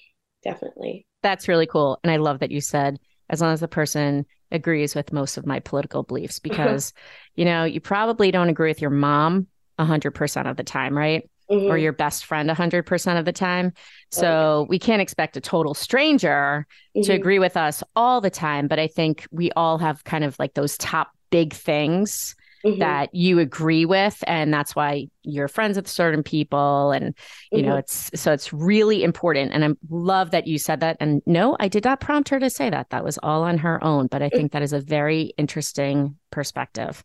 Definitely. 0.43 1.07
That's 1.23 1.49
really 1.49 1.67
cool. 1.67 1.99
And 2.05 2.11
I 2.11 2.17
love 2.17 2.41
that 2.41 2.51
you 2.51 2.61
said 2.61 2.99
as 3.31 3.41
long 3.41 3.53
as 3.53 3.61
the 3.61 3.69
person 3.69 4.27
agrees 4.53 4.95
with 4.95 5.13
most 5.13 5.39
of 5.39 5.47
my 5.47 5.61
political 5.61 6.03
beliefs 6.03 6.39
because 6.41 6.93
you 7.35 7.45
know, 7.45 7.65
you 7.65 7.81
probably 7.81 8.31
don't 8.31 8.49
agree 8.49 8.71
with 8.71 8.81
your 8.81 8.91
mom 8.91 9.47
100% 9.79 10.51
of 10.51 10.57
the 10.57 10.65
time, 10.65 10.97
right? 10.97 11.29
Mm-hmm. 11.51 11.71
Or 11.71 11.77
your 11.77 11.93
best 11.93 12.25
friend 12.25 12.49
100% 12.49 13.19
of 13.19 13.27
the 13.27 13.33
time. 13.33 13.75
So 14.11 14.61
okay. 14.61 14.69
we 14.71 14.79
can't 14.79 15.03
expect 15.03 15.37
a 15.37 15.43
total 15.43 15.75
stranger 15.75 16.67
mm-hmm. 16.97 17.03
to 17.03 17.13
agree 17.13 17.39
with 17.39 17.55
us 17.59 17.83
all 17.95 18.23
the 18.23 18.31
time. 18.31 18.67
But 18.67 18.79
I 18.79 18.87
think 18.87 19.27
we 19.31 19.51
all 19.51 19.77
have 19.77 20.05
kind 20.05 20.25
of 20.25 20.39
like 20.39 20.55
those 20.55 20.79
top 20.79 21.11
big 21.31 21.53
things 21.53 22.35
mm-hmm. 22.65 22.79
that 22.79 23.15
you 23.15 23.39
agree 23.39 23.85
with. 23.85 24.23
And 24.27 24.53
that's 24.53 24.75
why 24.75 25.09
you're 25.23 25.49
friends 25.49 25.77
with 25.77 25.89
certain 25.89 26.23
people. 26.23 26.93
And, 26.93 27.15
you 27.53 27.63
know, 27.63 27.71
mm-hmm. 27.71 27.79
it's 27.79 28.11
so 28.15 28.33
it's 28.33 28.53
really 28.53 29.05
important. 29.05 29.53
And 29.53 29.65
I 29.65 29.69
love 29.91 30.31
that 30.31 30.47
you 30.47 30.59
said 30.59 30.81
that. 30.81 30.97
And 31.01 31.23
no, 31.27 31.57
I 31.61 31.69
did 31.69 31.85
not 31.85 32.01
prompt 32.01 32.31
her 32.31 32.41
to 32.41 32.51
say 32.51 32.71
that. 32.71 32.91
That 32.91 33.05
was 33.05 33.19
all 33.23 33.43
on 33.43 33.59
her 33.59 33.83
own. 33.85 34.07
But 34.07 34.23
I 34.23 34.29
mm. 34.29 34.33
think 34.33 34.53
that 34.53 34.63
is 34.63 34.73
a 34.73 34.81
very 34.81 35.33
interesting 35.37 36.17
perspective. 36.31 37.05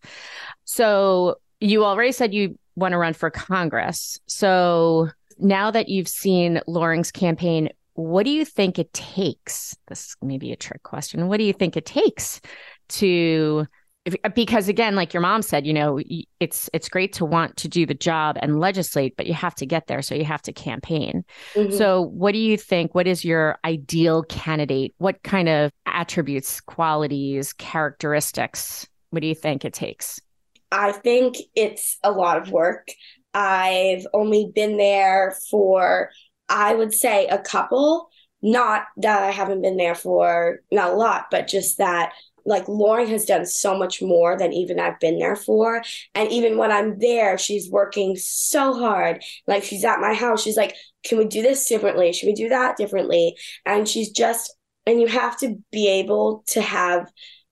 So 0.63 1.35
you 1.59 1.83
already 1.83 2.13
said 2.13 2.33
you 2.33 2.57
want 2.79 2.93
to 2.93 2.97
run 2.97 3.13
for 3.13 3.29
Congress. 3.29 4.19
So 4.27 5.09
now 5.37 5.71
that 5.71 5.89
you've 5.89 6.07
seen 6.07 6.61
Loring's 6.67 7.11
campaign, 7.11 7.69
what 7.93 8.23
do 8.23 8.31
you 8.31 8.45
think 8.45 8.79
it 8.79 8.93
takes? 8.93 9.75
This 9.87 10.15
may 10.21 10.37
be 10.37 10.51
a 10.51 10.55
trick 10.55 10.83
question. 10.83 11.27
What 11.27 11.37
do 11.37 11.43
you 11.43 11.53
think 11.53 11.75
it 11.75 11.85
takes 11.85 12.41
to 12.89 13.65
because 14.33 14.67
again 14.69 14.95
like 14.95 15.13
your 15.13 15.21
mom 15.21 15.41
said 15.41 15.67
you 15.67 15.73
know 15.73 15.99
it's 16.39 16.69
it's 16.73 16.89
great 16.89 17.13
to 17.13 17.25
want 17.25 17.55
to 17.57 17.67
do 17.67 17.85
the 17.85 17.93
job 17.93 18.37
and 18.41 18.59
legislate 18.59 19.15
but 19.17 19.27
you 19.27 19.33
have 19.33 19.53
to 19.53 19.65
get 19.65 19.87
there 19.87 20.01
so 20.01 20.15
you 20.15 20.23
have 20.23 20.41
to 20.41 20.53
campaign 20.53 21.23
mm-hmm. 21.53 21.75
so 21.75 22.01
what 22.01 22.31
do 22.31 22.39
you 22.39 22.57
think 22.57 22.95
what 22.95 23.07
is 23.07 23.25
your 23.25 23.59
ideal 23.65 24.23
candidate 24.23 24.93
what 24.97 25.21
kind 25.23 25.49
of 25.49 25.71
attributes 25.85 26.61
qualities 26.61 27.53
characteristics 27.53 28.87
what 29.11 29.21
do 29.21 29.27
you 29.27 29.35
think 29.35 29.65
it 29.65 29.73
takes 29.73 30.19
I 30.71 30.91
think 30.91 31.37
it's 31.55 31.97
a 32.03 32.11
lot 32.11 32.37
of 32.37 32.51
work. 32.51 32.87
I've 33.33 34.05
only 34.13 34.51
been 34.53 34.77
there 34.77 35.35
for, 35.49 36.09
I 36.47 36.73
would 36.75 36.93
say, 36.93 37.27
a 37.27 37.39
couple. 37.39 38.09
Not 38.41 38.83
that 38.97 39.21
I 39.23 39.31
haven't 39.31 39.61
been 39.61 39.77
there 39.77 39.95
for, 39.95 40.59
not 40.71 40.91
a 40.91 40.95
lot, 40.95 41.25
but 41.29 41.47
just 41.47 41.77
that 41.77 42.13
like 42.45 42.67
Loring 42.67 43.07
has 43.07 43.25
done 43.25 43.45
so 43.45 43.77
much 43.77 44.01
more 44.01 44.37
than 44.37 44.53
even 44.53 44.79
I've 44.79 44.99
been 44.99 45.19
there 45.19 45.35
for. 45.35 45.83
And 46.15 46.31
even 46.31 46.57
when 46.57 46.71
I'm 46.71 46.97
there, 46.99 47.37
she's 47.37 47.69
working 47.69 48.15
so 48.15 48.73
hard. 48.73 49.23
Like 49.45 49.63
she's 49.63 49.85
at 49.85 49.99
my 49.99 50.13
house. 50.13 50.41
She's 50.41 50.57
like, 50.57 50.75
can 51.03 51.17
we 51.17 51.25
do 51.25 51.41
this 51.41 51.67
differently? 51.67 52.11
Should 52.11 52.27
we 52.27 52.33
do 52.33 52.49
that 52.49 52.77
differently? 52.77 53.35
And 53.65 53.87
she's 53.87 54.09
just, 54.09 54.55
and 54.85 54.99
you 54.99 55.07
have 55.07 55.37
to 55.39 55.57
be 55.71 55.87
able 55.87 56.43
to 56.47 56.61
have 56.61 57.11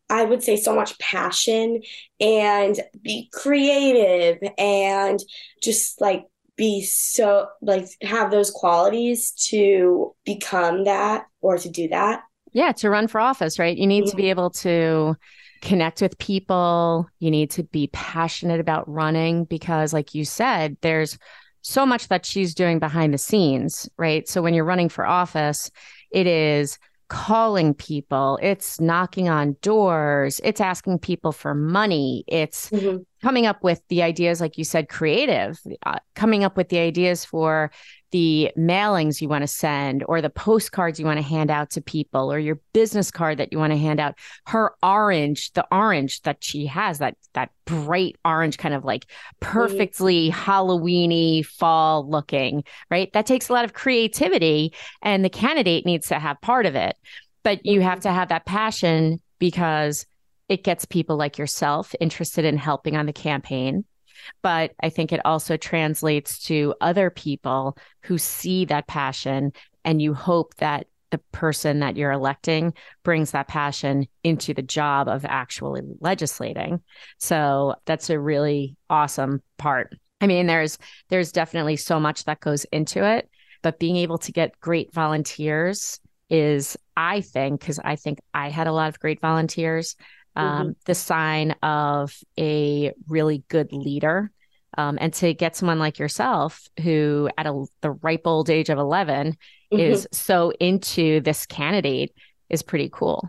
I 0.09 0.23
would 0.23 0.43
say 0.43 0.55
so 0.55 0.73
much 0.73 0.97
passion 0.99 1.81
and 2.19 2.79
be 3.01 3.29
creative 3.33 4.37
and 4.57 5.19
just 5.61 5.99
like 5.99 6.25
be 6.55 6.83
so 6.83 7.47
like 7.61 7.87
have 8.01 8.31
those 8.31 8.49
qualities 8.49 9.31
to 9.49 10.15
become 10.25 10.85
that 10.85 11.25
or 11.41 11.57
to 11.57 11.69
do 11.69 11.87
that. 11.89 12.23
Yeah, 12.53 12.71
to 12.73 12.89
run 12.89 13.07
for 13.07 13.19
office, 13.19 13.59
right? 13.59 13.77
You 13.77 13.85
need 13.85 14.05
mm-hmm. 14.05 14.11
to 14.11 14.15
be 14.17 14.29
able 14.29 14.49
to 14.51 15.15
connect 15.61 16.01
with 16.01 16.17
people. 16.17 17.07
You 17.19 17.29
need 17.29 17.51
to 17.51 17.63
be 17.63 17.89
passionate 17.93 18.59
about 18.59 18.89
running 18.89 19.45
because, 19.45 19.93
like 19.93 20.15
you 20.15 20.25
said, 20.25 20.77
there's 20.81 21.17
so 21.61 21.85
much 21.85 22.07
that 22.07 22.25
she's 22.25 22.55
doing 22.55 22.79
behind 22.79 23.13
the 23.13 23.17
scenes, 23.17 23.89
right? 23.97 24.27
So 24.27 24.41
when 24.41 24.53
you're 24.53 24.63
running 24.63 24.89
for 24.89 25.05
office, 25.05 25.69
it 26.11 26.25
is 26.25 26.79
calling 27.09 27.73
people, 27.73 28.39
it's 28.41 28.79
knocking 28.79 29.29
on 29.29 29.55
doors, 29.61 30.41
it's 30.43 30.61
asking 30.61 30.99
people 30.99 31.31
for 31.31 31.53
money, 31.55 32.23
it's 32.27 32.69
mm-hmm. 32.69 32.97
Coming 33.27 33.45
up 33.45 33.61
with 33.61 33.81
the 33.89 34.03
ideas, 34.03 34.39
like 34.39 34.57
you 34.57 34.63
said, 34.63 34.87
creative, 34.87 35.59
uh, 35.85 35.99
coming 36.15 36.45
up 36.45 36.55
with 36.55 36.69
the 36.69 36.79
ideas 36.79 37.25
for 37.25 37.69
the 38.11 38.49
mailings 38.57 39.19
you 39.19 39.27
want 39.27 39.41
to 39.41 39.47
send 39.49 40.01
or 40.07 40.21
the 40.21 40.29
postcards 40.29 40.97
you 40.97 41.05
want 41.05 41.17
to 41.17 41.21
hand 41.21 41.51
out 41.51 41.69
to 41.69 41.81
people 41.81 42.31
or 42.31 42.39
your 42.39 42.57
business 42.71 43.11
card 43.11 43.37
that 43.37 43.51
you 43.51 43.59
want 43.59 43.73
to 43.73 43.77
hand 43.77 43.99
out. 43.99 44.15
Her 44.45 44.75
orange 44.81 45.51
the 45.51 45.67
orange 45.73 46.21
that 46.21 46.41
she 46.41 46.67
has 46.67 46.99
that 46.99 47.17
that 47.33 47.49
bright 47.65 48.15
orange 48.23 48.57
kind 48.57 48.73
of 48.73 48.85
like 48.85 49.05
perfectly 49.41 50.31
halloweeny 50.31 51.45
fall 51.45 52.09
looking 52.09 52.63
right? 52.89 53.11
That 53.11 53.25
takes 53.25 53.49
a 53.49 53.53
lot 53.53 53.65
of 53.65 53.73
creativity 53.73 54.73
and 55.01 55.25
the 55.25 55.29
candidate 55.29 55.85
needs 55.85 56.07
to 56.07 56.17
have 56.17 56.39
part 56.39 56.65
of 56.65 56.75
it. 56.75 56.95
But 57.43 57.65
you 57.65 57.81
have 57.81 57.99
to 58.01 58.11
have 58.13 58.29
that 58.29 58.45
passion 58.45 59.19
because 59.37 60.05
it 60.49 60.63
gets 60.63 60.85
people 60.85 61.17
like 61.17 61.37
yourself 61.37 61.93
interested 61.99 62.45
in 62.45 62.57
helping 62.57 62.95
on 62.95 63.05
the 63.05 63.13
campaign 63.13 63.85
but 64.41 64.71
I 64.81 64.89
think 64.89 65.11
it 65.11 65.21
also 65.25 65.57
translates 65.57 66.43
to 66.45 66.73
other 66.81 67.09
people 67.09 67.77
who 68.03 68.17
see 68.17 68.65
that 68.65 68.87
passion 68.87 69.51
and 69.85 70.01
you 70.01 70.13
hope 70.13 70.55
that 70.55 70.87
the 71.11 71.19
person 71.31 71.79
that 71.79 71.95
you're 71.95 72.11
electing 72.11 72.73
brings 73.03 73.31
that 73.31 73.47
passion 73.47 74.07
into 74.23 74.53
the 74.53 74.61
job 74.61 75.07
of 75.07 75.23
actually 75.23 75.81
legislating. 76.01 76.81
So 77.17 77.75
that's 77.85 78.09
a 78.09 78.19
really 78.19 78.75
awesome 78.89 79.41
part. 79.57 79.95
I 80.19 80.27
mean, 80.27 80.47
there's 80.47 80.77
there's 81.09 81.31
definitely 81.31 81.77
so 81.77 81.99
much 81.99 82.25
that 82.25 82.41
goes 82.41 82.65
into 82.65 83.05
it, 83.05 83.29
but 83.61 83.79
being 83.79 83.95
able 83.97 84.17
to 84.19 84.31
get 84.31 84.59
great 84.59 84.93
volunteers 84.93 85.99
is, 86.29 86.75
I 86.97 87.21
think, 87.21 87.61
because 87.61 87.79
I 87.79 87.95
think 87.95 88.19
I 88.33 88.49
had 88.49 88.67
a 88.67 88.73
lot 88.73 88.89
of 88.89 88.99
great 88.99 89.21
volunteers, 89.21 89.95
um, 90.37 90.59
mm-hmm. 90.59 90.71
the 90.85 90.95
sign 90.95 91.51
of 91.63 92.15
a 92.39 92.93
really 93.07 93.43
good 93.49 93.73
leader. 93.73 94.31
Um, 94.77 94.97
and 95.01 95.11
to 95.15 95.33
get 95.33 95.55
someone 95.55 95.79
like 95.79 95.97
yourself 95.97 96.67
who 96.83 97.29
at 97.37 97.47
a, 97.47 97.65
the 97.81 97.91
ripe 97.91 98.21
old 98.25 98.49
age 98.49 98.69
of 98.69 98.77
11 98.77 99.31
mm-hmm. 99.31 99.79
is 99.79 100.07
so 100.11 100.51
into 100.59 101.19
this 101.21 101.47
candidate 101.47 102.13
is 102.49 102.61
pretty 102.61 102.89
cool. 102.91 103.27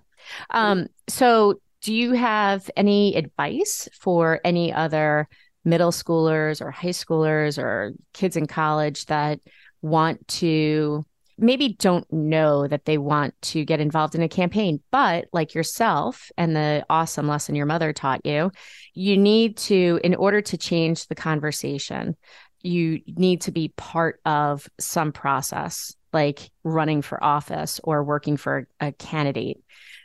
Um, 0.50 0.88
so 1.08 1.60
do 1.80 1.94
you 1.94 2.12
have 2.12 2.70
any 2.76 3.16
advice 3.16 3.88
for 3.98 4.40
any 4.44 4.72
other 4.72 5.26
middle 5.64 5.92
schoolers 5.92 6.60
or 6.60 6.70
high 6.70 6.88
schoolers 6.88 7.56
or 7.56 7.92
kids 8.12 8.36
in 8.36 8.46
college 8.46 9.06
that 9.06 9.40
want 9.80 10.26
to 10.28 11.06
maybe 11.38 11.71
don't 11.75 12.11
know 12.12 12.66
that 12.66 12.85
they 12.85 12.99
want 12.99 13.35
to 13.40 13.64
get 13.64 13.80
involved 13.80 14.14
in 14.14 14.23
a 14.23 14.28
campaign, 14.28 14.80
but 14.90 15.26
like 15.33 15.54
yourself 15.54 16.30
and 16.37 16.54
the 16.54 16.85
awesome 16.90 17.28
lesson 17.28 17.54
your 17.54 17.66
mother 17.66 17.92
taught 17.92 18.26
you, 18.26 18.50
you 18.95 19.16
need 19.16 19.57
to, 19.57 20.00
in 20.02 20.14
order 20.14 20.42
to 20.42 20.59
change 20.59 21.07
the 21.07 21.14
conversation, 21.14 22.16
you 22.61 23.00
need 23.07 23.40
to 23.42 23.52
be 23.52 23.73
part 23.76 24.21
of 24.25 24.68
some 24.80 25.12
process, 25.12 25.95
like 26.12 26.50
running 26.64 27.02
for 27.02 27.23
office 27.23 27.80
or 27.85 28.02
working 28.02 28.37
for 28.37 28.66
a 28.80 28.92
candidate. 28.92 29.62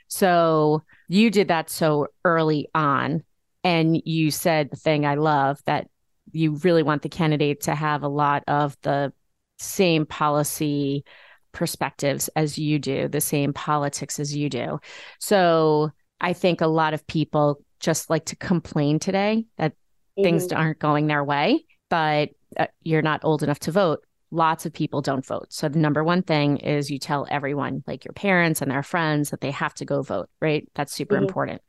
So 0.07 0.83
you 1.07 1.31
did 1.31 1.47
that 1.47 1.69
so 1.69 2.07
early 2.23 2.69
on. 2.75 3.23
And 3.63 3.99
you 4.05 4.29
said 4.29 4.69
the 4.69 4.75
thing 4.75 5.05
I 5.05 5.15
love 5.15 5.59
that 5.65 5.87
you 6.31 6.55
really 6.57 6.83
want 6.83 7.01
the 7.01 7.09
candidate 7.09 7.61
to 7.61 7.73
have 7.73 8.03
a 8.03 8.07
lot 8.07 8.43
of 8.47 8.77
the 8.81 9.13
same 9.57 10.05
policy 10.05 11.05
perspectives 11.53 12.29
as 12.35 12.57
you 12.57 12.79
do, 12.79 13.07
the 13.07 13.21
same 13.21 13.53
politics 13.53 14.19
as 14.19 14.35
you 14.35 14.49
do. 14.49 14.79
So 15.19 15.91
I 16.19 16.33
think 16.33 16.59
a 16.61 16.67
lot 16.67 16.93
of 16.93 17.07
people 17.07 17.61
just 17.79 18.09
like 18.09 18.25
to 18.25 18.35
complain 18.35 18.99
today 18.99 19.45
that 19.57 19.71
mm-hmm. 19.71 20.23
things 20.23 20.51
aren't 20.51 20.79
going 20.79 21.07
their 21.07 21.23
way, 21.23 21.65
but 21.89 22.29
uh, 22.57 22.67
you're 22.81 23.01
not 23.01 23.23
old 23.23 23.43
enough 23.43 23.59
to 23.59 23.71
vote. 23.71 23.99
Lots 24.31 24.65
of 24.65 24.73
people 24.73 25.01
don't 25.01 25.25
vote. 25.25 25.53
So 25.53 25.69
the 25.69 25.79
number 25.79 26.03
one 26.03 26.23
thing 26.23 26.57
is 26.57 26.89
you 26.89 26.97
tell 26.97 27.27
everyone, 27.29 27.83
like 27.85 28.03
your 28.03 28.13
parents 28.13 28.61
and 28.61 28.71
their 28.71 28.83
friends, 28.83 29.29
that 29.29 29.41
they 29.41 29.51
have 29.51 29.75
to 29.75 29.85
go 29.85 30.01
vote, 30.01 30.29
right? 30.41 30.67
That's 30.75 30.93
super 30.93 31.15
mm-hmm. 31.15 31.25
important. 31.25 31.61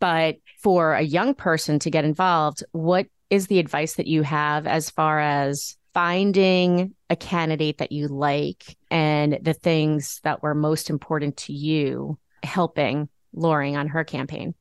But 0.00 0.36
for 0.62 0.94
a 0.94 1.02
young 1.02 1.34
person 1.34 1.80
to 1.80 1.90
get 1.90 2.04
involved, 2.04 2.62
what 2.70 3.06
is 3.30 3.48
the 3.48 3.58
advice 3.58 3.94
that 3.94 4.06
you 4.06 4.22
have 4.22 4.66
as 4.66 4.90
far 4.90 5.18
as 5.18 5.76
finding 5.92 6.94
a 7.10 7.16
candidate 7.16 7.78
that 7.78 7.90
you 7.90 8.06
like 8.06 8.76
and 8.90 9.38
the 9.42 9.54
things 9.54 10.20
that 10.24 10.42
were 10.42 10.54
most 10.54 10.90
important 10.90 11.36
to 11.38 11.52
you 11.52 12.18
helping 12.42 13.08
Loring 13.34 13.76
on 13.76 13.88
her 13.88 14.04
campaign? 14.04 14.54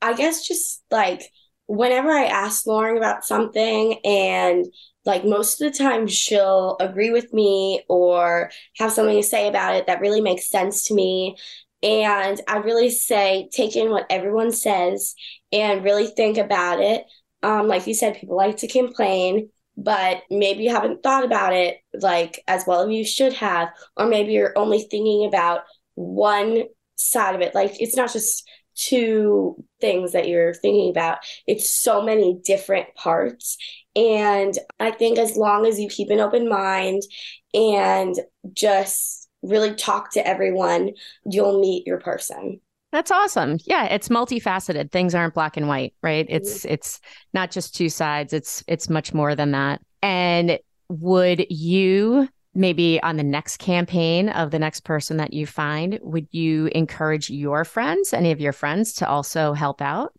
I 0.00 0.14
guess 0.14 0.46
just 0.46 0.82
like 0.90 1.22
whenever 1.66 2.10
I 2.10 2.24
ask 2.24 2.66
Loring 2.66 2.96
about 2.96 3.24
something 3.24 3.98
and 4.04 4.66
like 5.04 5.24
most 5.24 5.60
of 5.60 5.72
the 5.72 5.78
time 5.78 6.06
she'll 6.06 6.76
agree 6.80 7.10
with 7.10 7.32
me 7.32 7.82
or 7.88 8.50
have 8.78 8.92
something 8.92 9.16
to 9.16 9.22
say 9.22 9.48
about 9.48 9.74
it 9.74 9.86
that 9.86 10.00
really 10.00 10.20
makes 10.20 10.48
sense 10.48 10.88
to 10.88 10.94
me. 10.94 11.36
And 11.82 12.40
I 12.48 12.58
really 12.58 12.90
say 12.90 13.48
take 13.52 13.76
in 13.76 13.90
what 13.90 14.06
everyone 14.08 14.52
says 14.52 15.14
and 15.52 15.84
really 15.84 16.06
think 16.06 16.38
about 16.38 16.80
it. 16.80 17.04
Um, 17.42 17.68
like 17.68 17.86
you 17.86 17.94
said, 17.94 18.16
people 18.16 18.36
like 18.36 18.56
to 18.58 18.68
complain 18.68 19.50
but 19.76 20.22
maybe 20.30 20.64
you 20.64 20.70
haven't 20.70 21.02
thought 21.02 21.24
about 21.24 21.52
it 21.52 21.78
like 22.00 22.42
as 22.46 22.64
well 22.66 22.82
as 22.82 22.90
you 22.90 23.04
should 23.04 23.32
have 23.32 23.68
or 23.96 24.06
maybe 24.06 24.32
you're 24.32 24.56
only 24.56 24.80
thinking 24.80 25.26
about 25.26 25.62
one 25.94 26.64
side 26.96 27.34
of 27.34 27.40
it. 27.40 27.54
Like 27.54 27.80
it's 27.80 27.96
not 27.96 28.12
just 28.12 28.48
two 28.76 29.56
things 29.80 30.12
that 30.12 30.28
you're 30.28 30.54
thinking 30.54 30.90
about. 30.90 31.18
It's 31.46 31.70
so 31.70 32.02
many 32.02 32.40
different 32.44 32.94
parts. 32.94 33.56
And 33.96 34.58
i 34.80 34.90
think 34.90 35.18
as 35.18 35.36
long 35.36 35.66
as 35.66 35.78
you 35.78 35.88
keep 35.88 36.10
an 36.10 36.18
open 36.18 36.48
mind 36.48 37.02
and 37.54 38.16
just 38.52 39.28
really 39.42 39.72
talk 39.74 40.10
to 40.10 40.26
everyone 40.26 40.90
you'll 41.24 41.60
meet 41.60 41.86
your 41.86 42.00
person 42.00 42.60
that's 42.94 43.10
awesome. 43.10 43.58
Yeah, 43.66 43.86
it's 43.86 44.08
multifaceted. 44.08 44.92
Things 44.92 45.16
aren't 45.16 45.34
black 45.34 45.56
and 45.56 45.66
white, 45.66 45.94
right? 46.00 46.26
It's 46.28 46.60
mm-hmm. 46.60 46.74
it's 46.74 47.00
not 47.32 47.50
just 47.50 47.74
two 47.74 47.88
sides. 47.88 48.32
It's 48.32 48.62
it's 48.68 48.88
much 48.88 49.12
more 49.12 49.34
than 49.34 49.50
that. 49.50 49.80
And 50.00 50.60
would 50.88 51.44
you 51.50 52.28
maybe 52.54 53.02
on 53.02 53.16
the 53.16 53.24
next 53.24 53.56
campaign 53.56 54.28
of 54.28 54.52
the 54.52 54.60
next 54.60 54.84
person 54.84 55.16
that 55.16 55.32
you 55.32 55.44
find, 55.44 55.98
would 56.02 56.28
you 56.30 56.66
encourage 56.66 57.30
your 57.30 57.64
friends, 57.64 58.12
any 58.12 58.30
of 58.30 58.40
your 58.40 58.52
friends 58.52 58.92
to 58.92 59.08
also 59.08 59.54
help 59.54 59.82
out? 59.82 60.12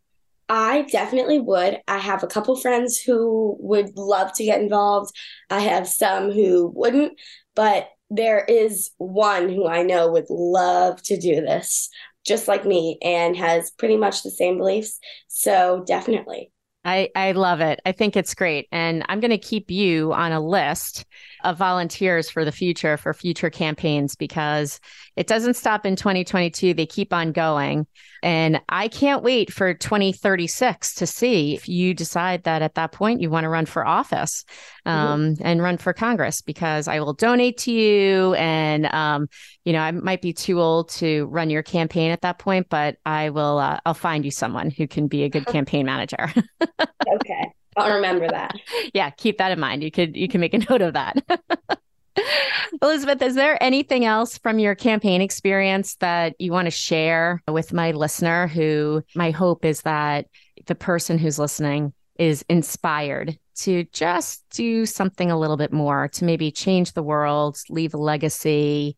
I 0.49 0.81
definitely 0.91 1.39
would. 1.39 1.79
I 1.88 1.97
have 1.97 2.23
a 2.23 2.27
couple 2.27 2.57
friends 2.57 2.99
who 2.99 3.55
would 3.61 3.95
love 3.95 4.33
to 4.33 4.43
get 4.43 4.59
involved. 4.59 5.15
I 5.49 5.61
have 5.61 5.88
some 5.88 6.29
who 6.29 6.73
wouldn't, 6.75 7.13
but 7.55 7.88
there 8.09 8.43
is 8.43 8.91
one 8.97 9.47
who 9.47 9.65
I 9.65 9.83
know 9.83 10.11
would 10.11 10.29
love 10.29 11.01
to 11.03 11.17
do 11.17 11.35
this 11.35 11.89
just 12.25 12.47
like 12.47 12.65
me 12.65 12.97
and 13.01 13.35
has 13.35 13.71
pretty 13.71 13.97
much 13.97 14.23
the 14.23 14.31
same 14.31 14.57
beliefs. 14.57 14.99
So 15.27 15.83
definitely. 15.88 16.51
I, 16.83 17.09
I 17.15 17.31
love 17.31 17.61
it. 17.61 17.79
I 17.85 17.93
think 17.93 18.15
it's 18.15 18.35
great. 18.35 18.67
And 18.71 19.03
I'm 19.09 19.19
going 19.19 19.31
to 19.31 19.39
keep 19.39 19.71
you 19.71 20.13
on 20.13 20.31
a 20.31 20.39
list 20.39 21.05
of 21.45 21.58
volunteers 21.58 22.29
for 22.29 22.43
the 22.43 22.51
future, 22.51 22.97
for 22.97 23.13
future 23.13 23.49
campaigns, 23.49 24.15
because 24.15 24.79
it 25.15 25.27
doesn't 25.27 25.53
stop 25.53 25.86
in 25.86 25.95
2022. 25.95 26.73
They 26.73 26.86
keep 26.86 27.13
on 27.13 27.31
going. 27.31 27.88
And 28.23 28.60
I 28.67 28.88
can't 28.88 29.23
wait 29.23 29.53
for 29.53 29.73
2036 29.73 30.95
to 30.95 31.05
see 31.05 31.53
if 31.53 31.69
you 31.69 31.93
decide 31.93 32.43
that 32.43 32.63
at 32.63 32.73
that 32.73 32.91
point 32.91 33.21
you 33.21 33.29
want 33.29 33.43
to 33.43 33.49
run 33.49 33.67
for 33.67 33.86
office 33.86 34.43
mm-hmm. 34.86 34.97
um, 34.97 35.21
mm-hmm. 35.21 35.45
and 35.45 35.62
run 35.62 35.77
for 35.77 35.93
Congress, 35.93 36.41
because 36.41 36.88
I 36.88 36.99
will 36.99 37.13
donate 37.13 37.60
to 37.60 37.71
you. 37.71 38.34
And, 38.34 38.88
um, 38.88 39.27
you 39.63 39.73
know, 39.73 39.79
I 39.79 39.91
might 39.91 40.21
be 40.21 40.34
too 40.34 40.60
old 40.60 40.89
to 40.89 41.27
run 41.27 41.49
your 41.49 41.63
campaign 41.63 42.12
at 42.12 42.21
that 42.21 42.39
point, 42.39 42.67
but 42.69 42.97
I 43.05 43.29
will, 43.29 43.60
uh, 43.60 43.79
I'll 43.86 43.93
find 43.93 44.25
you 44.25 44.31
someone 44.31 44.71
who 44.71 44.88
can 44.88 45.08
be 45.08 45.23
a 45.23 45.29
good 45.29 45.45
campaign 45.55 45.86
manager. 45.86 46.34
okay. 47.08 47.55
I'll 47.75 47.95
remember 47.95 48.27
that. 48.27 48.55
yeah, 48.93 49.09
keep 49.09 49.38
that 49.38 49.51
in 49.51 49.59
mind. 49.59 49.83
You 49.83 49.91
could 49.91 50.15
you 50.15 50.27
can 50.27 50.41
make 50.41 50.53
a 50.53 50.59
note 50.59 50.81
of 50.81 50.93
that. 50.93 51.23
Elizabeth, 52.81 53.21
is 53.21 53.35
there 53.35 53.61
anything 53.61 54.05
else 54.05 54.38
from 54.38 54.59
your 54.59 54.75
campaign 54.75 55.21
experience 55.21 55.95
that 55.95 56.35
you 56.39 56.51
want 56.51 56.65
to 56.65 56.71
share 56.71 57.41
with 57.47 57.73
my 57.73 57.91
listener 57.91 58.47
who 58.47 59.03
my 59.15 59.31
hope 59.31 59.65
is 59.65 59.81
that 59.81 60.27
the 60.65 60.75
person 60.75 61.17
who's 61.17 61.39
listening 61.39 61.93
is 62.17 62.45
inspired 62.49 63.38
to 63.55 63.85
just 63.91 64.43
do 64.51 64.85
something 64.85 65.31
a 65.31 65.39
little 65.39 65.57
bit 65.57 65.73
more 65.73 66.07
to 66.09 66.25
maybe 66.25 66.51
change 66.51 66.93
the 66.93 67.03
world, 67.03 67.57
leave 67.69 67.93
a 67.93 67.97
legacy, 67.97 68.95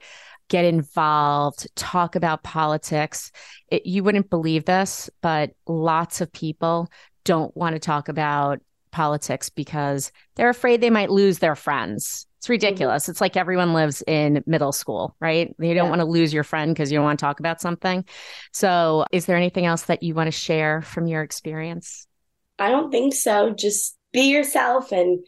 get 0.49 0.65
involved, 0.65 1.67
talk 1.75 2.15
about 2.15 2.43
politics. 2.43 3.31
It, 3.69 3.85
you 3.85 4.03
wouldn't 4.03 4.29
believe 4.29 4.65
this, 4.65 5.09
but 5.21 5.51
lots 5.67 6.21
of 6.21 6.31
people 6.31 6.89
don't 7.27 7.55
want 7.55 7.75
to 7.75 7.79
talk 7.79 8.07
about 8.07 8.61
politics 8.91 9.49
because 9.49 10.11
they're 10.35 10.49
afraid 10.49 10.79
they 10.79 10.89
might 10.89 11.11
lose 11.11 11.39
their 11.39 11.55
friends. 11.55 12.25
It's 12.37 12.45
mm-hmm. 12.45 12.53
ridiculous. 12.53 13.03
Mm-hmm. 13.03 13.11
It's 13.11 13.21
like 13.21 13.35
everyone 13.35 13.73
lives 13.73 14.01
in 14.07 14.43
middle 14.47 14.71
school, 14.71 15.15
right? 15.19 15.53
You 15.59 15.73
don't 15.73 15.85
yeah. 15.85 15.89
want 15.89 15.99
to 15.99 16.05
lose 16.05 16.33
your 16.33 16.45
friend 16.45 16.73
because 16.73 16.91
you 16.91 16.97
don't 16.97 17.05
want 17.05 17.19
to 17.19 17.25
talk 17.25 17.39
about 17.39 17.59
something. 17.59 18.05
So, 18.53 19.05
is 19.11 19.25
there 19.25 19.37
anything 19.37 19.65
else 19.65 19.83
that 19.83 20.03
you 20.03 20.13
want 20.13 20.27
to 20.27 20.31
share 20.31 20.81
from 20.81 21.05
your 21.05 21.21
experience? 21.21 22.07
I 22.57 22.71
don't 22.71 22.91
think 22.91 23.13
so. 23.13 23.51
Just 23.51 23.97
be 24.13 24.31
yourself 24.31 24.91
and 24.91 25.19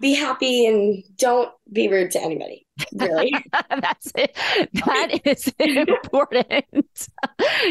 be 0.00 0.14
happy 0.14 0.66
and 0.66 1.04
don't 1.16 1.50
be 1.70 1.88
rude 1.88 2.12
to 2.12 2.22
anybody. 2.22 2.63
Really. 2.92 3.32
That's 3.70 4.12
it. 4.14 4.36
That 4.84 5.20
is 5.24 5.52
important. 5.58 7.08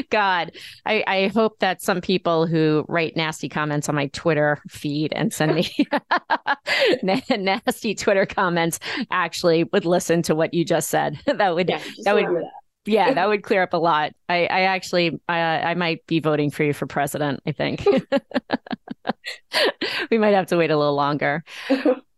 God, 0.10 0.52
I, 0.86 1.04
I 1.06 1.28
hope 1.28 1.60
that 1.60 1.82
some 1.82 2.02
people 2.02 2.48
who 2.48 2.86
write 2.88 3.16
nasty 3.16 3.50
comments 3.50 3.90
on 3.90 3.96
my 3.96 4.08
Twitter 4.08 4.60
feed 4.70 5.14
and 5.14 5.34
send 5.34 5.56
me 5.56 5.70
nasty 7.38 7.96
Twitter 7.96 8.26
comments 8.26 8.80
actually 9.12 9.66
would 9.66 9.86
listen 9.86 10.22
to 10.24 10.36
what 10.36 10.54
you 10.54 10.64
just 10.64 10.90
said. 10.90 11.20
That 11.26 11.56
would, 11.56 11.70
yeah, 11.70 11.82
that 12.04 12.16
would, 12.16 12.26
that. 12.26 12.52
yeah, 12.86 13.14
that 13.14 13.28
would 13.28 13.44
clear 13.44 13.64
up 13.64 13.74
a 13.74 13.78
lot. 13.78 14.14
I, 14.30 14.46
I 14.46 14.62
actually, 14.62 15.20
I, 15.28 15.40
I 15.40 15.74
might 15.76 16.06
be 16.08 16.20
voting 16.20 16.50
for 16.52 16.64
you 16.64 16.74
for 16.74 16.88
president. 16.88 17.42
I 17.46 17.52
think 17.52 17.86
we 20.10 20.18
might 20.18 20.34
have 20.34 20.48
to 20.48 20.58
wait 20.58 20.72
a 20.72 20.78
little 20.78 20.96
longer. 20.96 21.44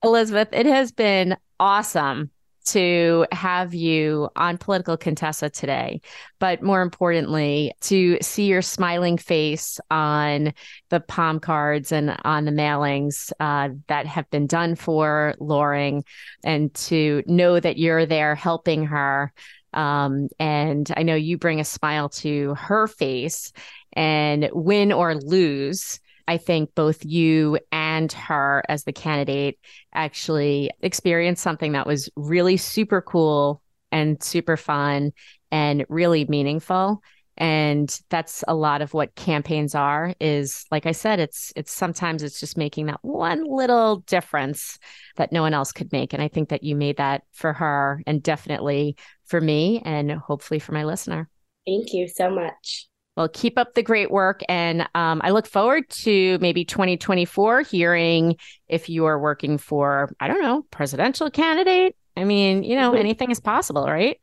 Elizabeth, 0.03 0.49
it 0.51 0.65
has 0.67 0.91
been 0.91 1.35
awesome 1.59 2.29
to 2.65 3.25
have 3.31 3.73
you 3.73 4.29
on 4.35 4.57
Political 4.57 4.97
Contessa 4.97 5.49
today, 5.49 6.01
but 6.39 6.61
more 6.61 6.81
importantly, 6.81 7.73
to 7.81 8.17
see 8.21 8.45
your 8.45 8.61
smiling 8.61 9.17
face 9.17 9.79
on 9.89 10.53
the 10.89 10.99
palm 10.99 11.39
cards 11.39 11.91
and 11.91 12.15
on 12.23 12.45
the 12.45 12.51
mailings 12.51 13.31
uh, 13.39 13.69
that 13.87 14.05
have 14.07 14.29
been 14.29 14.47
done 14.47 14.75
for 14.75 15.35
Loring, 15.39 16.03
and 16.43 16.73
to 16.73 17.23
know 17.25 17.59
that 17.59 17.77
you're 17.77 18.05
there 18.05 18.35
helping 18.35 18.85
her. 18.85 19.31
Um, 19.73 20.29
and 20.39 20.91
I 20.95 21.03
know 21.03 21.15
you 21.15 21.37
bring 21.37 21.59
a 21.59 21.65
smile 21.65 22.09
to 22.09 22.55
her 22.55 22.87
face, 22.87 23.51
and 23.93 24.49
win 24.53 24.91
or 24.91 25.15
lose. 25.15 25.99
I 26.27 26.37
think 26.37 26.73
both 26.75 27.05
you 27.05 27.59
and 27.71 28.11
her 28.13 28.63
as 28.67 28.83
the 28.83 28.93
candidate 28.93 29.59
actually 29.93 30.71
experienced 30.81 31.43
something 31.43 31.73
that 31.73 31.87
was 31.87 32.09
really 32.15 32.57
super 32.57 33.01
cool 33.01 33.61
and 33.91 34.21
super 34.21 34.57
fun 34.57 35.13
and 35.51 35.85
really 35.89 36.25
meaningful. 36.25 37.01
And 37.37 37.97
that's 38.09 38.43
a 38.47 38.55
lot 38.55 38.81
of 38.81 38.93
what 38.93 39.15
campaigns 39.15 39.75
are 39.75 40.13
is 40.21 40.65
like 40.71 40.85
i 40.85 40.93
said 40.93 41.19
it's 41.19 41.51
it's 41.57 41.71
sometimes 41.71 42.23
it's 42.23 42.39
just 42.39 42.57
making 42.57 42.85
that 42.85 42.99
one 43.01 43.43
little 43.43 43.97
difference 44.07 44.79
that 45.17 45.33
no 45.33 45.41
one 45.41 45.53
else 45.53 45.73
could 45.73 45.91
make. 45.91 46.13
And 46.13 46.23
i 46.23 46.29
think 46.29 46.49
that 46.49 46.63
you 46.63 46.77
made 46.77 46.97
that 46.97 47.23
for 47.33 47.51
her 47.51 48.01
and 48.07 48.23
definitely 48.23 48.95
for 49.25 49.41
me 49.41 49.81
and 49.83 50.11
hopefully 50.11 50.59
for 50.59 50.71
my 50.71 50.85
listener. 50.85 51.29
Thank 51.65 51.93
you 51.93 52.07
so 52.07 52.29
much 52.29 52.87
well, 53.15 53.29
keep 53.29 53.57
up 53.57 53.73
the 53.73 53.83
great 53.83 54.11
work. 54.11 54.41
And 54.49 54.81
um, 54.93 55.21
I 55.23 55.31
look 55.31 55.47
forward 55.47 55.89
to 55.89 56.37
maybe 56.39 56.65
2024 56.65 57.61
hearing 57.61 58.35
if 58.67 58.89
you 58.89 59.05
are 59.05 59.19
working 59.19 59.57
for, 59.57 60.13
I 60.19 60.27
don't 60.27 60.41
know, 60.41 60.63
presidential 60.71 61.31
candidate. 61.31 61.95
I 62.17 62.23
mean, 62.23 62.63
you 62.63 62.75
know, 62.75 62.91
mm-hmm. 62.91 62.99
anything 62.99 63.31
is 63.31 63.39
possible, 63.39 63.85
right? 63.85 64.19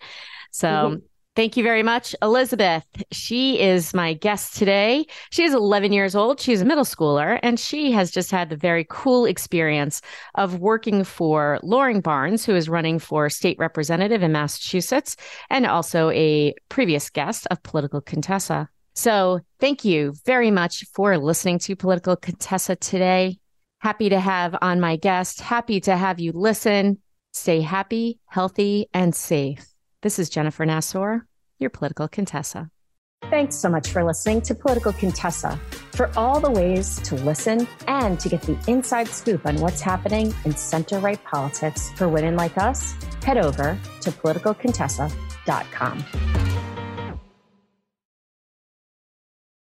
So 0.50 0.68
mm-hmm. 0.68 0.96
thank 1.36 1.56
you 1.56 1.62
very 1.62 1.82
much, 1.82 2.14
Elizabeth. 2.20 2.84
She 3.12 3.60
is 3.60 3.94
my 3.94 4.12
guest 4.12 4.56
today. 4.56 5.06
She 5.30 5.44
is 5.44 5.54
11 5.54 5.92
years 5.92 6.14
old. 6.14 6.40
She's 6.40 6.60
a 6.60 6.66
middle 6.66 6.84
schooler, 6.84 7.38
and 7.42 7.58
she 7.58 7.92
has 7.92 8.10
just 8.10 8.30
had 8.30 8.50
the 8.50 8.56
very 8.56 8.86
cool 8.88 9.24
experience 9.24 10.02
of 10.34 10.58
working 10.58 11.04
for 11.04 11.58
Loring 11.62 12.00
Barnes, 12.00 12.44
who 12.44 12.54
is 12.54 12.68
running 12.68 12.98
for 12.98 13.30
state 13.30 13.58
representative 13.58 14.22
in 14.22 14.32
Massachusetts, 14.32 15.16
and 15.48 15.66
also 15.66 16.10
a 16.10 16.54
previous 16.68 17.08
guest 17.08 17.46
of 17.50 17.62
Political 17.62 18.02
Contessa. 18.02 18.68
So 18.94 19.40
thank 19.58 19.84
you 19.84 20.14
very 20.24 20.50
much 20.50 20.84
for 20.92 21.16
listening 21.18 21.58
to 21.60 21.76
Political 21.76 22.16
Contessa 22.16 22.76
today. 22.76 23.38
Happy 23.80 24.08
to 24.10 24.20
have 24.20 24.56
on 24.62 24.80
my 24.80 24.96
guest. 24.96 25.40
Happy 25.40 25.80
to 25.80 25.96
have 25.96 26.20
you 26.20 26.32
listen. 26.32 26.98
Stay 27.32 27.62
happy, 27.62 28.20
healthy, 28.26 28.88
and 28.92 29.14
safe. 29.14 29.66
This 30.02 30.18
is 30.18 30.28
Jennifer 30.28 30.66
Nassour, 30.66 31.22
your 31.58 31.70
Political 31.70 32.08
Contessa. 32.08 32.68
Thanks 33.30 33.56
so 33.56 33.68
much 33.68 33.88
for 33.88 34.04
listening 34.04 34.42
to 34.42 34.54
Political 34.54 34.92
Contessa. 34.94 35.58
For 35.92 36.10
all 36.16 36.40
the 36.40 36.50
ways 36.50 37.00
to 37.02 37.14
listen 37.14 37.66
and 37.86 38.20
to 38.20 38.28
get 38.28 38.42
the 38.42 38.58
inside 38.66 39.08
scoop 39.08 39.46
on 39.46 39.56
what's 39.56 39.80
happening 39.80 40.34
in 40.44 40.54
center 40.56 40.98
right 40.98 41.22
politics 41.24 41.90
for 41.96 42.08
women 42.08 42.36
like 42.36 42.58
us, 42.58 42.94
head 43.24 43.38
over 43.38 43.78
to 44.02 44.10
politicalcontessa.com. 44.10 46.04